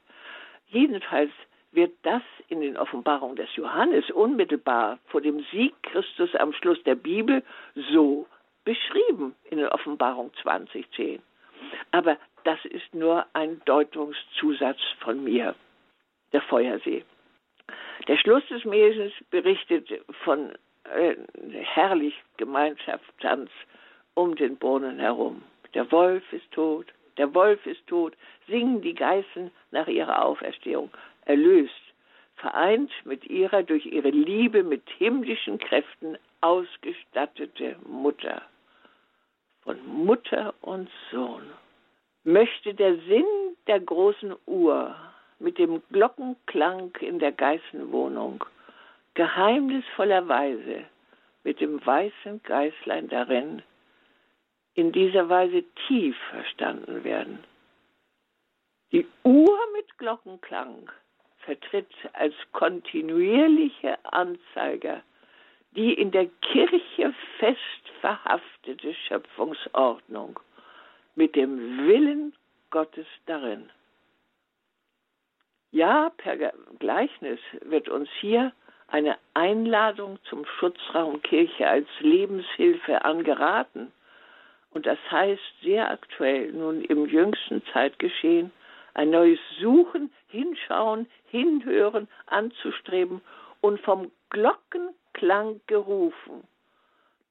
[0.68, 1.32] Jedenfalls
[1.72, 6.96] wird das in den Offenbarungen des Johannes unmittelbar vor dem Sieg Christus am Schluss der
[6.96, 7.44] Bibel
[7.92, 8.28] so
[8.66, 11.22] beschrieben in der Offenbarung 2010.
[11.92, 15.56] Aber das ist nur ein Deutungszusatz von mir,
[16.34, 17.04] der Feuersee.
[18.08, 19.88] Der Schluss des Märchens berichtet
[20.24, 20.54] von
[20.86, 21.16] äh,
[21.74, 23.50] herrlich Gemeinschaftstanz
[24.16, 25.43] um den Brunnen herum.
[25.74, 26.88] Der Wolf ist tot,
[27.18, 28.14] der Wolf ist tot,
[28.47, 30.89] singen die Geißen nach ihrer Auferstehung,
[31.26, 31.74] erlöst,
[32.36, 38.41] vereint mit ihrer durch ihre Liebe mit himmlischen Kräften ausgestattete Mutter.
[39.64, 41.43] Von Mutter und Sohn
[42.24, 43.26] möchte der Sinn
[43.68, 44.95] der großen Uhr
[45.39, 48.43] mit dem Glockenklang in der Geißenwohnung
[49.14, 50.86] geheimnisvollerweise
[51.43, 53.62] mit dem weißen Geißlein darin
[54.74, 57.39] in dieser Weise tief verstanden werden.
[58.91, 60.89] Die Uhr mit Glockenklang
[61.39, 65.01] vertritt als kontinuierliche Anzeiger
[65.76, 67.59] die in der Kirche fest
[68.01, 70.39] verhaftete Schöpfungsordnung
[71.15, 72.34] mit dem Willen
[72.69, 73.69] Gottes darin.
[75.72, 76.36] Ja, per
[76.80, 78.51] Gleichnis wird uns hier
[78.88, 83.93] eine Einladung zum Schutzraum Kirche als Lebenshilfe angeraten.
[84.72, 88.51] Und das heißt sehr aktuell nun im jüngsten Zeitgeschehen
[88.93, 93.22] ein neues Suchen, Hinschauen, Hinhören anzustreben
[93.61, 96.43] und vom Glockenklang gerufen,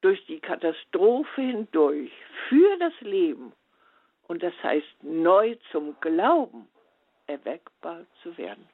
[0.01, 2.13] durch die Katastrophe hindurch,
[2.49, 3.53] für das Leben
[4.29, 6.69] und das heißt neu zum Glauben
[7.27, 8.67] erweckbar zu werden.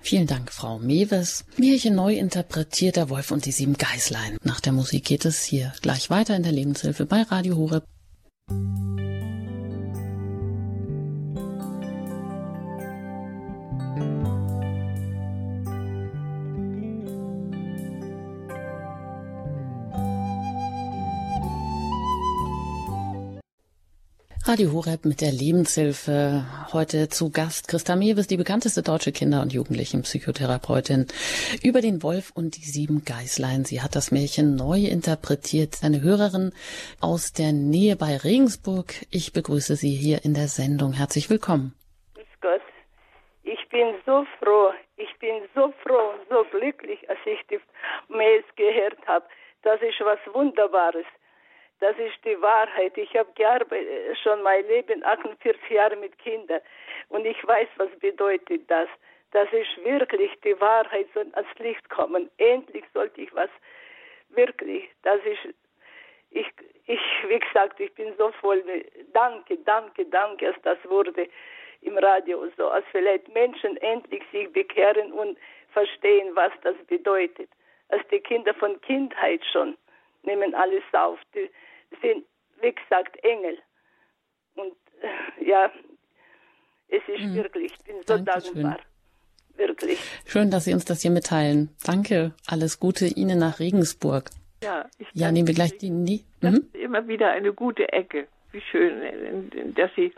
[0.00, 1.44] Vielen Dank, Frau Mewes.
[1.56, 4.38] Märchen neu interpretiert der Wolf und die sieben Geißlein.
[4.42, 7.84] Nach der Musik geht es hier gleich weiter in der Lebenshilfe bei Radio Horeb.
[24.48, 26.46] Radio Horeb mit der Lebenshilfe.
[26.72, 31.06] Heute zu Gast Christa Mewes, die bekannteste deutsche Kinder- und Jugendlichenpsychotherapeutin,
[31.62, 33.66] über den Wolf und die sieben Geißlein.
[33.66, 35.80] Sie hat das Märchen neu interpretiert.
[35.84, 36.52] Eine Hörerin
[37.02, 38.94] aus der Nähe bei Regensburg.
[39.10, 40.94] Ich begrüße Sie hier in der Sendung.
[40.94, 41.74] Herzlich willkommen.
[42.40, 42.62] Gott.
[43.42, 44.72] Ich bin so froh.
[44.96, 47.60] Ich bin so froh so glücklich, als ich die
[48.08, 49.26] Mails gehört habe.
[49.62, 51.04] Das ist was Wunderbares.
[51.80, 52.96] Das ist die Wahrheit.
[52.98, 56.60] Ich habe gearbeitet, schon mein Leben 48 Jahre mit Kindern
[57.08, 58.88] und ich weiß, was bedeutet das.
[59.30, 62.30] Das ist wirklich die Wahrheit soll ans Licht kommen.
[62.38, 63.50] Endlich sollte ich was
[64.30, 64.90] wirklich.
[65.02, 65.54] Das ist
[66.30, 66.46] ich,
[66.86, 68.62] ich, wie gesagt, ich bin so voll.
[69.12, 71.28] Danke, danke, danke, dass das wurde
[71.80, 75.38] im Radio so, als vielleicht Menschen endlich sich bekehren und
[75.72, 77.48] verstehen, was das bedeutet.
[77.88, 79.76] Als die Kinder von Kindheit schon
[80.22, 81.18] nehmen alles auf.
[81.34, 81.48] Die,
[82.02, 82.24] sind,
[82.60, 83.58] wie gesagt, Engel.
[84.54, 85.70] Und äh, ja,
[86.88, 87.34] es ist mhm.
[87.34, 88.62] wirklich, ich bin so Dankeschön.
[88.62, 88.78] dankbar.
[89.56, 89.98] Wirklich.
[90.24, 91.70] Schön, dass Sie uns das hier mitteilen.
[91.84, 92.32] Danke.
[92.46, 94.30] Alles Gute Ihnen nach Regensburg.
[94.62, 96.24] Ja, ich ja nehmen wir gleich die.
[96.40, 96.58] Das mhm.
[96.58, 98.28] ist immer wieder eine gute Ecke.
[98.52, 100.12] Wie schön, dass Sie,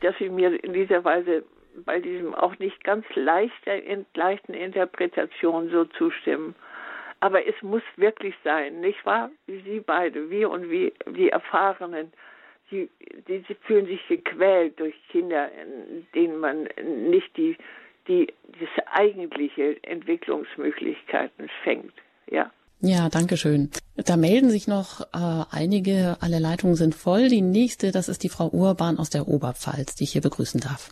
[0.00, 1.44] dass Sie mir in dieser Weise
[1.84, 3.78] bei diesem auch nicht ganz leichter,
[4.14, 6.54] leichten Interpretation so zustimmen.
[7.22, 9.30] Aber es muss wirklich sein, nicht wahr?
[9.46, 12.12] Wie Sie beide, wir und wie die Erfahrenen,
[12.72, 12.90] die,
[13.28, 15.48] die, die fühlen sich gequält durch Kinder,
[16.16, 16.68] denen man
[17.08, 17.56] nicht die,
[18.08, 18.26] die,
[18.58, 21.94] diese eigentliche Entwicklungsmöglichkeiten schenkt.
[22.28, 22.50] Ja.
[22.80, 23.70] Ja, danke schön.
[23.94, 27.28] Da melden sich noch äh, einige, alle Leitungen sind voll.
[27.28, 30.90] Die nächste, das ist die Frau Urban aus der Oberpfalz, die ich hier begrüßen darf.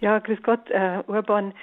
[0.00, 1.54] Ja, grüß Gott, äh, Urban.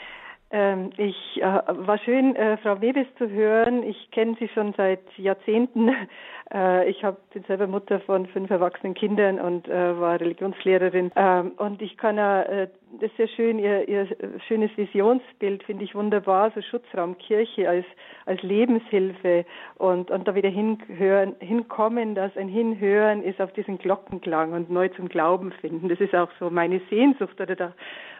[0.55, 3.83] Ähm, ich äh, war schön, äh, Frau Webes zu hören.
[3.83, 5.91] Ich kenne sie schon seit Jahrzehnten.
[6.53, 11.11] Äh, ich hab, bin selber Mutter von fünf erwachsenen Kindern und äh, war Religionslehrerin.
[11.15, 12.67] Ähm, und ich kann äh,
[12.99, 14.07] das ist sehr schön, ihr, ihr
[14.47, 17.85] schönes Visionsbild finde ich wunderbar, so Schutzraum Kirche als,
[18.25, 19.45] als Lebenshilfe
[19.77, 24.89] und, und da wieder hinhören, hinkommen, dass ein Hinhören ist auf diesen Glockenklang und neu
[24.89, 25.89] zum Glauben finden.
[25.89, 27.73] Das ist auch so meine Sehnsucht oder da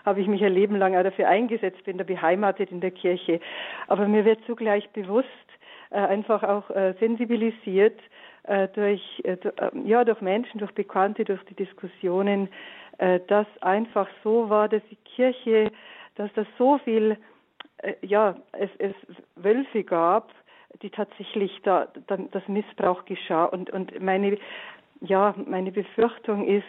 [0.04, 3.40] habe ich mich ein Leben lang auch dafür eingesetzt, bin da beheimatet in der Kirche.
[3.88, 5.28] Aber mir wird zugleich bewusst,
[5.92, 8.00] äh, einfach auch äh, sensibilisiert
[8.44, 9.24] äh, durch,
[9.86, 12.50] ja, durch Menschen, durch Bekannte, durch die Diskussionen,
[13.28, 15.70] dass einfach so war, dass die Kirche,
[16.16, 17.18] dass das so viel,
[18.02, 18.94] ja, es, es
[19.36, 20.32] Wölfe gab,
[20.82, 23.46] die tatsächlich da, da das Missbrauch geschah.
[23.46, 24.38] Und, und meine,
[25.02, 26.64] ja, meine Befürchtung ist,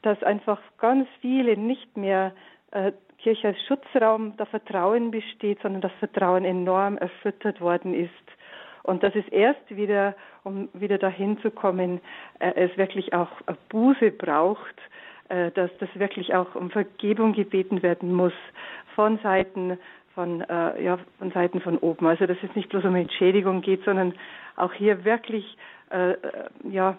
[0.00, 2.32] dass einfach ganz viele nicht mehr
[2.70, 8.10] äh, Kirche als Schutzraum der Vertrauen besteht, sondern das Vertrauen enorm erschüttert worden ist.
[8.84, 10.14] Und dass es erst wieder,
[10.44, 12.00] um wieder dahin zu kommen,
[12.38, 13.28] äh, es wirklich auch
[13.68, 14.76] Buße braucht,
[15.28, 18.32] äh, dass das wirklich auch um Vergebung gebeten werden muss
[18.94, 19.78] von Seiten
[20.14, 22.06] von, äh, ja, von Seiten von oben.
[22.06, 24.14] Also dass es nicht bloß um Entschädigung geht, sondern
[24.56, 25.56] auch hier wirklich
[25.90, 26.18] äh, äh
[26.64, 26.96] ja,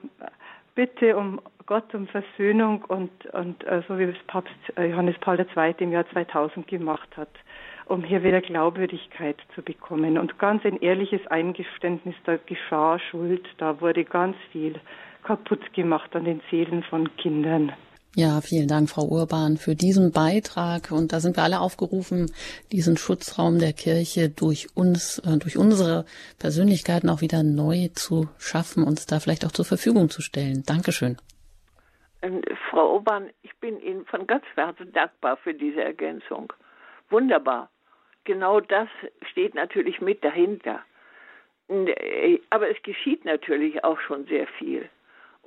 [0.75, 5.39] Bitte um Gott um Versöhnung und, und äh, so wie es Papst äh, Johannes Paul
[5.39, 5.75] II.
[5.79, 7.29] im Jahr 2000 gemacht hat,
[7.85, 10.17] um hier wieder Glaubwürdigkeit zu bekommen.
[10.17, 14.79] Und ganz ein ehrliches Eingeständnis, da geschah Schuld, da wurde ganz viel
[15.23, 17.73] kaputt gemacht an den Seelen von Kindern.
[18.15, 20.91] Ja, vielen Dank, Frau Urban, für diesen Beitrag.
[20.91, 22.31] Und da sind wir alle aufgerufen,
[22.71, 26.05] diesen Schutzraum der Kirche durch uns, äh, durch unsere
[26.39, 30.63] Persönlichkeiten auch wieder neu zu schaffen, uns da vielleicht auch zur Verfügung zu stellen.
[30.65, 31.17] Dankeschön.
[32.23, 36.51] Ähm, Frau Urban, ich bin Ihnen von ganz Herzen dankbar für diese Ergänzung.
[37.11, 37.69] Wunderbar.
[38.23, 38.89] Genau das
[39.31, 40.81] steht natürlich mit dahinter.
[41.69, 44.89] Äh, aber es geschieht natürlich auch schon sehr viel.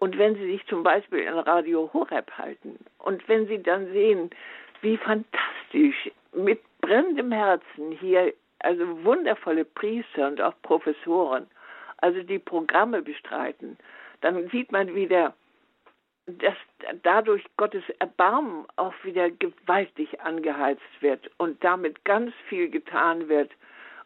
[0.02, 4.30] Und wenn Sie sich zum Beispiel in Radio Horeb halten und wenn Sie dann sehen,
[4.80, 11.46] wie fantastisch mit brennendem Herzen hier, also wundervolle Priester und auch Professoren,
[11.98, 13.78] also die Programme bestreiten,
[14.22, 15.34] dann sieht man wieder,
[16.26, 16.56] dass
[17.04, 23.52] dadurch Gottes Erbarmen auch wieder gewaltig angeheizt wird und damit ganz viel getan wird,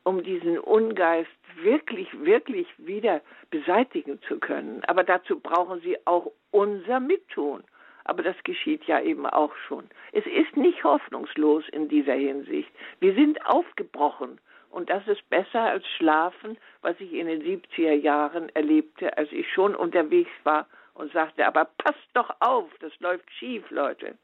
[0.07, 1.29] um diesen Ungeist
[1.61, 4.85] wirklich, wirklich wieder beseitigen zu können.
[4.87, 7.65] Aber dazu brauchen sie auch unser Mittun.
[8.05, 9.91] Aber das geschieht ja eben auch schon.
[10.13, 12.71] Es ist nicht hoffnungslos in dieser Hinsicht.
[13.01, 14.39] Wir sind aufgebrochen.
[14.71, 19.53] Und das ist besser als Schlafen, was ich in den 70er Jahren erlebte, als ich
[19.53, 24.17] schon unterwegs war und sagte, aber passt doch auf, das läuft schief, Leute.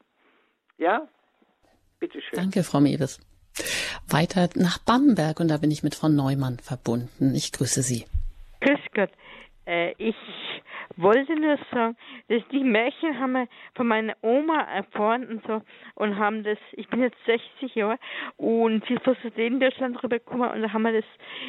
[0.77, 1.09] Ja?
[1.99, 2.39] Bitte schön.
[2.39, 3.19] Danke, Frau Mewes.
[4.07, 7.33] Weiter nach Bamberg und da bin ich mit Frau Neumann verbunden.
[7.35, 8.05] Ich grüße Sie.
[8.61, 9.09] Grüß Gott.
[9.65, 10.15] Äh, ich
[10.97, 11.95] wollte nur sagen,
[12.27, 15.61] dass die Märchen haben wir von meiner Oma erfahren und so
[15.95, 17.97] und haben das, ich bin jetzt 60 Jahre
[18.37, 21.05] und sie ist aus Deutschland rübergekommen und da haben wir das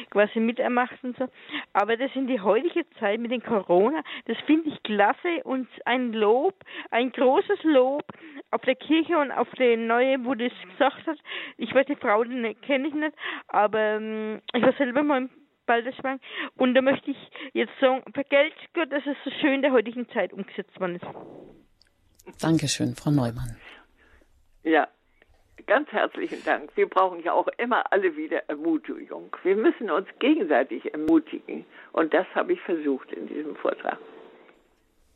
[0.09, 1.27] quasi mitermacht und so.
[1.73, 6.13] Aber das in die heutige Zeit mit den Corona, das finde ich klasse und ein
[6.13, 6.55] Lob,
[6.91, 8.03] ein großes Lob
[8.51, 11.17] auf der Kirche und auf die neue, wo das gesagt hat.
[11.57, 13.15] Ich weiß die Frau, die kenne ich nicht,
[13.47, 15.29] aber ähm, ich war selber mal im
[15.65, 16.19] Balderschwang.
[16.57, 17.17] Und da möchte ich
[17.53, 21.05] jetzt sagen, vergelt Gott, dass es so schön in der heutigen Zeit umgesetzt worden ist.
[22.41, 23.55] Dankeschön, Frau Neumann.
[24.63, 24.87] Ja,
[25.67, 26.71] ganz herzlichen Dank.
[26.75, 29.35] Wir brauchen ja auch immer alle wieder Ermutigung.
[29.43, 31.65] Wir müssen uns gegenseitig ermutigen.
[31.91, 33.97] Und das habe ich versucht in diesem Vortrag.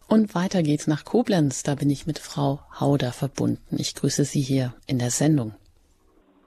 [0.08, 1.64] Und weiter geht's nach Koblenz.
[1.64, 3.78] Da bin ich mit Frau Hauder verbunden.
[3.78, 5.54] Ich grüße Sie hier in der Sendung.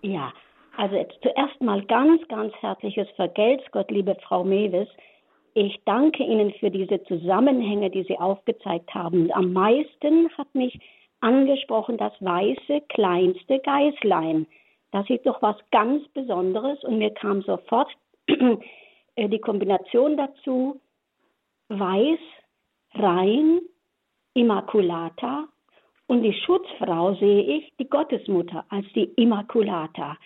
[0.03, 0.33] Ja,
[0.77, 4.89] also zuerst mal ganz, ganz herzliches Vergelt's Gott, liebe Frau Mewes.
[5.55, 9.31] Ich danke Ihnen für diese Zusammenhänge, die Sie aufgezeigt haben.
[9.33, 10.79] Am meisten hat mich
[11.21, 14.47] angesprochen das weiße kleinste Geißlein.
[14.93, 17.89] Das ist doch was ganz Besonderes und mir kam sofort
[19.17, 20.81] äh, die Kombination dazu
[21.69, 22.19] weiß,
[22.95, 23.61] rein,
[24.35, 25.49] Immaculata
[26.07, 30.17] und die Schutzfrau sehe ich, die Gottesmutter als die Immaculata.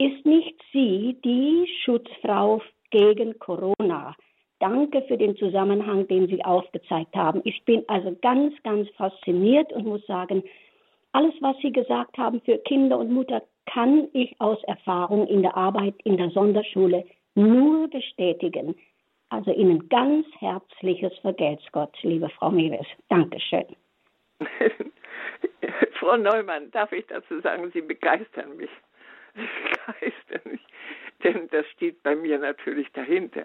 [0.00, 4.16] Ist nicht sie die Schutzfrau gegen Corona?
[4.58, 7.42] Danke für den Zusammenhang, den Sie aufgezeigt haben.
[7.44, 10.42] Ich bin also ganz, ganz fasziniert und muss sagen,
[11.12, 15.54] alles, was Sie gesagt haben für Kinder und Mutter, kann ich aus Erfahrung in der
[15.54, 18.74] Arbeit in der Sonderschule nur bestätigen.
[19.28, 22.86] Also Ihnen ganz herzliches Vergelt's Gott, liebe Frau Mewes.
[23.10, 23.66] Dankeschön.
[26.00, 28.70] Frau Neumann, darf ich dazu sagen, Sie begeistern mich.
[30.44, 30.66] Nicht.
[31.22, 33.44] Denn das steht bei mir natürlich dahinter.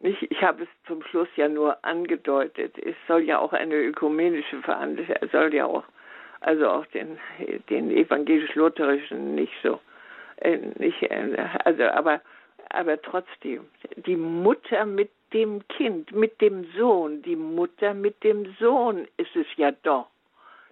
[0.00, 0.22] Nicht?
[0.30, 2.76] Ich habe es zum Schluss ja nur angedeutet.
[2.78, 5.84] Es soll ja auch eine ökumenische Veranstaltung, es soll ja auch,
[6.40, 7.18] also auch den,
[7.70, 9.80] den evangelisch-lutherischen nicht so,
[10.38, 12.20] äh, nicht, äh, also aber,
[12.70, 19.06] aber trotzdem, die Mutter mit dem Kind, mit dem Sohn, die Mutter mit dem Sohn
[19.18, 20.08] ist es ja doch,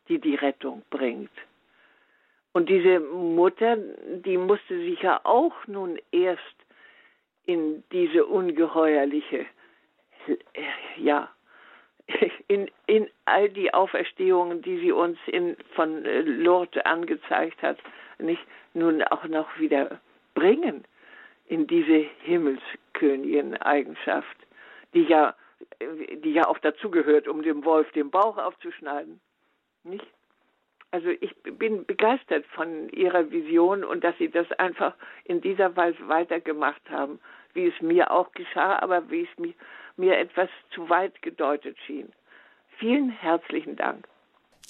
[0.08, 1.30] die die Rettung bringt.
[2.52, 3.76] Und diese Mutter,
[4.24, 6.42] die musste sich ja auch nun erst
[7.46, 9.46] in diese ungeheuerliche,
[10.96, 11.30] ja,
[12.48, 17.78] in, in all die Auferstehungen, die sie uns in, von Lourdes angezeigt hat,
[18.18, 18.42] nicht
[18.74, 20.00] nun auch noch wieder
[20.34, 20.84] bringen
[21.46, 24.36] in diese Himmelskönigin-Eigenschaft,
[24.94, 25.34] die ja,
[25.80, 29.20] die ja auch dazugehört, um dem Wolf den Bauch aufzuschneiden.
[29.84, 30.06] Nicht?
[30.92, 36.08] Also ich bin begeistert von Ihrer Vision und dass Sie das einfach in dieser Weise
[36.08, 37.20] weitergemacht haben,
[37.54, 39.54] wie es mir auch geschah, aber wie es mir,
[39.96, 42.12] mir etwas zu weit gedeutet schien.
[42.78, 44.06] Vielen herzlichen Dank.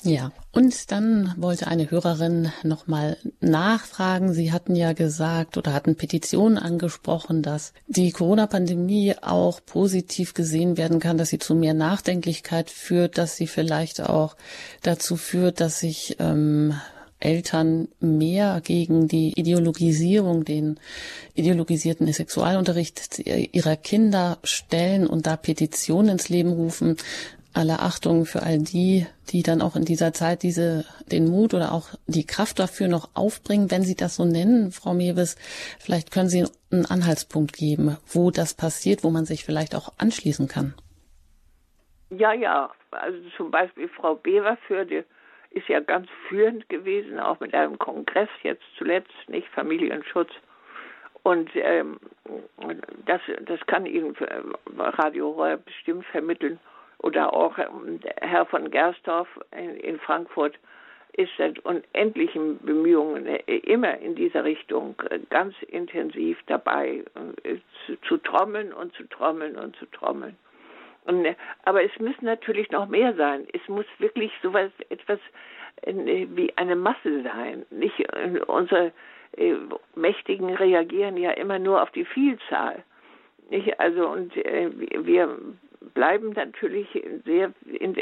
[0.02, 4.32] Ja, und dann wollte eine Hörerin nochmal nachfragen.
[4.32, 11.00] Sie hatten ja gesagt oder hatten Petitionen angesprochen, dass die Corona-Pandemie auch positiv gesehen werden
[11.00, 14.36] kann, dass sie zu mehr Nachdenklichkeit führt, dass sie vielleicht auch
[14.82, 16.74] dazu führt, dass sich ähm,
[17.18, 20.80] Eltern mehr gegen die Ideologisierung, den
[21.34, 26.96] ideologisierten Sexualunterricht ihrer Kinder stellen und da Petitionen ins Leben rufen
[27.54, 31.72] alle Achtung für all die, die dann auch in dieser Zeit diese, den Mut oder
[31.72, 35.36] auch die Kraft dafür noch aufbringen, wenn Sie das so nennen, Frau Mewes.
[35.78, 40.48] Vielleicht können Sie einen Anhaltspunkt geben, wo das passiert, wo man sich vielleicht auch anschließen
[40.48, 40.74] kann.
[42.10, 42.70] Ja, ja.
[42.90, 45.04] Also zum Beispiel Frau Beverförde
[45.50, 50.30] ist ja ganz führend gewesen, auch mit einem Kongress jetzt zuletzt, nicht Familienschutz.
[51.22, 51.98] Und ähm,
[53.06, 54.16] das, das kann Ihnen
[54.76, 56.58] Radio bestimmt vermitteln
[57.02, 60.58] oder auch ähm, Herr von Gerstorf in Frankfurt
[61.12, 67.04] ist seit unendlichen Bemühungen äh, immer in dieser Richtung äh, ganz intensiv dabei,
[67.44, 67.56] äh,
[68.06, 70.36] zu, trommeln und zu trommeln und zu trommeln.
[71.04, 71.26] Und,
[71.64, 73.46] aber es müssen natürlich noch mehr sein.
[73.52, 75.18] Es muss wirklich sowas, etwas
[75.82, 77.64] wie eine Masse sein.
[77.70, 78.06] Nicht
[78.46, 78.92] unsere
[79.94, 82.84] Mächtigen reagieren ja immer nur auf die Vielzahl.
[83.48, 83.80] Nicht?
[83.80, 85.38] Also und wir
[85.94, 86.88] bleiben natürlich
[87.24, 87.96] sehr in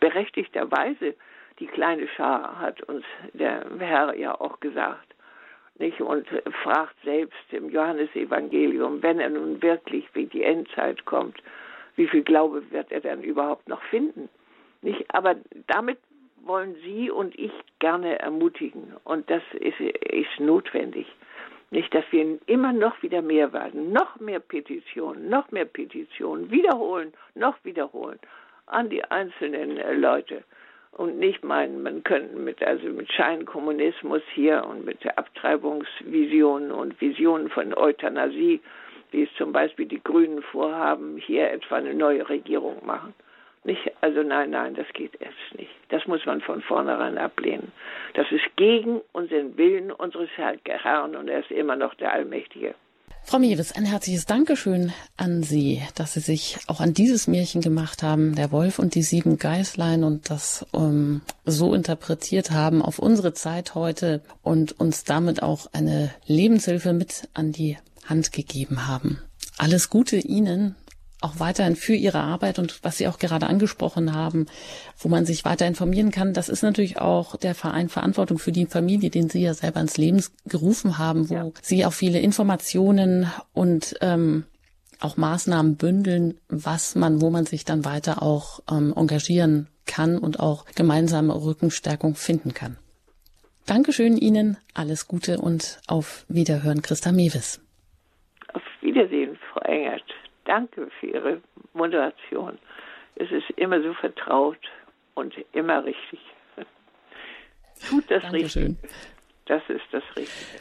[0.00, 1.14] berechtigter Weise
[1.58, 5.14] die kleine Schar, hat uns der Herr ja auch gesagt.
[5.78, 6.00] Nicht?
[6.00, 6.26] Und
[6.62, 11.42] fragt selbst im Johannesevangelium, wenn er nun wirklich wie die Endzeit kommt,
[11.96, 14.28] wie viel Glaube wird er dann überhaupt noch finden?
[14.82, 15.04] Nicht?
[15.14, 15.36] Aber
[15.68, 15.98] damit
[16.42, 18.94] wollen Sie und ich gerne ermutigen.
[19.04, 21.06] Und das ist, ist notwendig.
[21.74, 27.12] Nicht, dass wir immer noch wieder mehr werden, noch mehr Petitionen, noch mehr Petitionen, wiederholen,
[27.34, 28.20] noch wiederholen.
[28.66, 30.44] An die einzelnen äh, Leute.
[30.92, 37.50] Und nicht meinen, man könnte mit also mit Scheinkommunismus hier und mit Abtreibungsvisionen und Visionen
[37.50, 38.60] von Euthanasie,
[39.10, 43.14] wie es zum Beispiel die Grünen vorhaben, hier etwa eine neue Regierung machen.
[43.64, 45.70] Nicht, also nein, nein, das geht erst nicht.
[45.88, 47.72] Das muss man von vornherein ablehnen.
[48.12, 52.74] Das ist gegen unseren Willen unseres Herrn und er ist immer noch der Allmächtige.
[53.26, 58.02] Frau Mewes, ein herzliches Dankeschön an Sie, dass Sie sich auch an dieses Märchen gemacht
[58.02, 62.98] haben, der Wolf und die sieben Geißlein und das um, ähm, so interpretiert haben auf
[62.98, 69.22] unsere Zeit heute und uns damit auch eine Lebenshilfe mit an die Hand gegeben haben.
[69.56, 70.76] Alles Gute Ihnen
[71.24, 74.46] auch weiterhin für ihre Arbeit und was Sie auch gerade angesprochen haben,
[74.98, 76.34] wo man sich weiter informieren kann.
[76.34, 79.96] Das ist natürlich auch der Verein Verantwortung für die Familie, den Sie ja selber ins
[79.96, 81.50] Leben gerufen haben, wo ja.
[81.62, 84.44] Sie auch viele Informationen und ähm,
[85.00, 90.40] auch Maßnahmen bündeln, was man, wo man sich dann weiter auch ähm, engagieren kann und
[90.40, 92.78] auch gemeinsame Rückenstärkung finden kann.
[93.66, 97.60] Dankeschön Ihnen, alles Gute und auf Wiederhören, Christa Mewes.
[98.52, 100.13] Auf Wiedersehen, Frau Engert.
[100.44, 101.40] Danke für Ihre
[101.72, 102.58] Moderation.
[103.16, 104.58] Es ist immer so vertraut
[105.14, 106.20] und immer richtig.
[107.88, 108.76] Tut das Dankeschön.
[108.82, 108.88] Richtige.
[109.46, 110.60] Das ist das Richtige.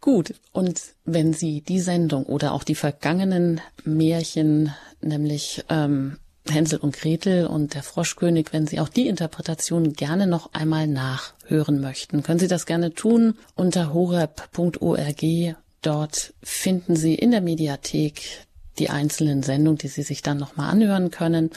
[0.00, 6.18] Gut, und wenn Sie die Sendung oder auch die vergangenen Märchen, nämlich ähm,
[6.48, 11.80] Hänsel und Gretel und der Froschkönig, wenn Sie auch die Interpretation gerne noch einmal nachhören
[11.80, 15.56] möchten, können Sie das gerne tun unter horeb.org.
[15.82, 18.46] Dort finden Sie in der Mediathek
[18.78, 21.50] die einzelnen Sendungen, die Sie sich dann nochmal anhören können.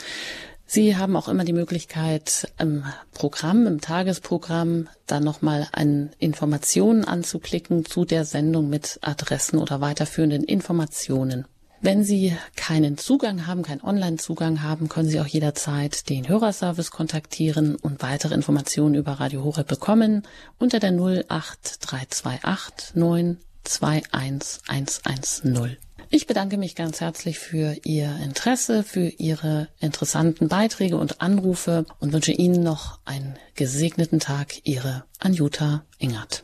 [0.66, 7.84] Sie haben auch immer die Möglichkeit, im Programm, im Tagesprogramm, dann nochmal an Informationen anzuklicken
[7.84, 11.46] zu der Sendung mit Adressen oder weiterführenden Informationen.
[11.84, 17.76] Wenn Sie keinen Zugang haben, keinen Online-Zugang haben, können Sie auch jederzeit den Hörerservice kontaktieren
[17.76, 20.22] und weitere Informationen über Radio Horeb bekommen
[20.60, 25.78] unter der 08328 921110.
[26.14, 32.12] Ich bedanke mich ganz herzlich für Ihr Interesse, für Ihre interessanten Beiträge und Anrufe und
[32.12, 34.66] wünsche Ihnen noch einen gesegneten Tag.
[34.66, 36.44] Ihre Anjuta Ingert.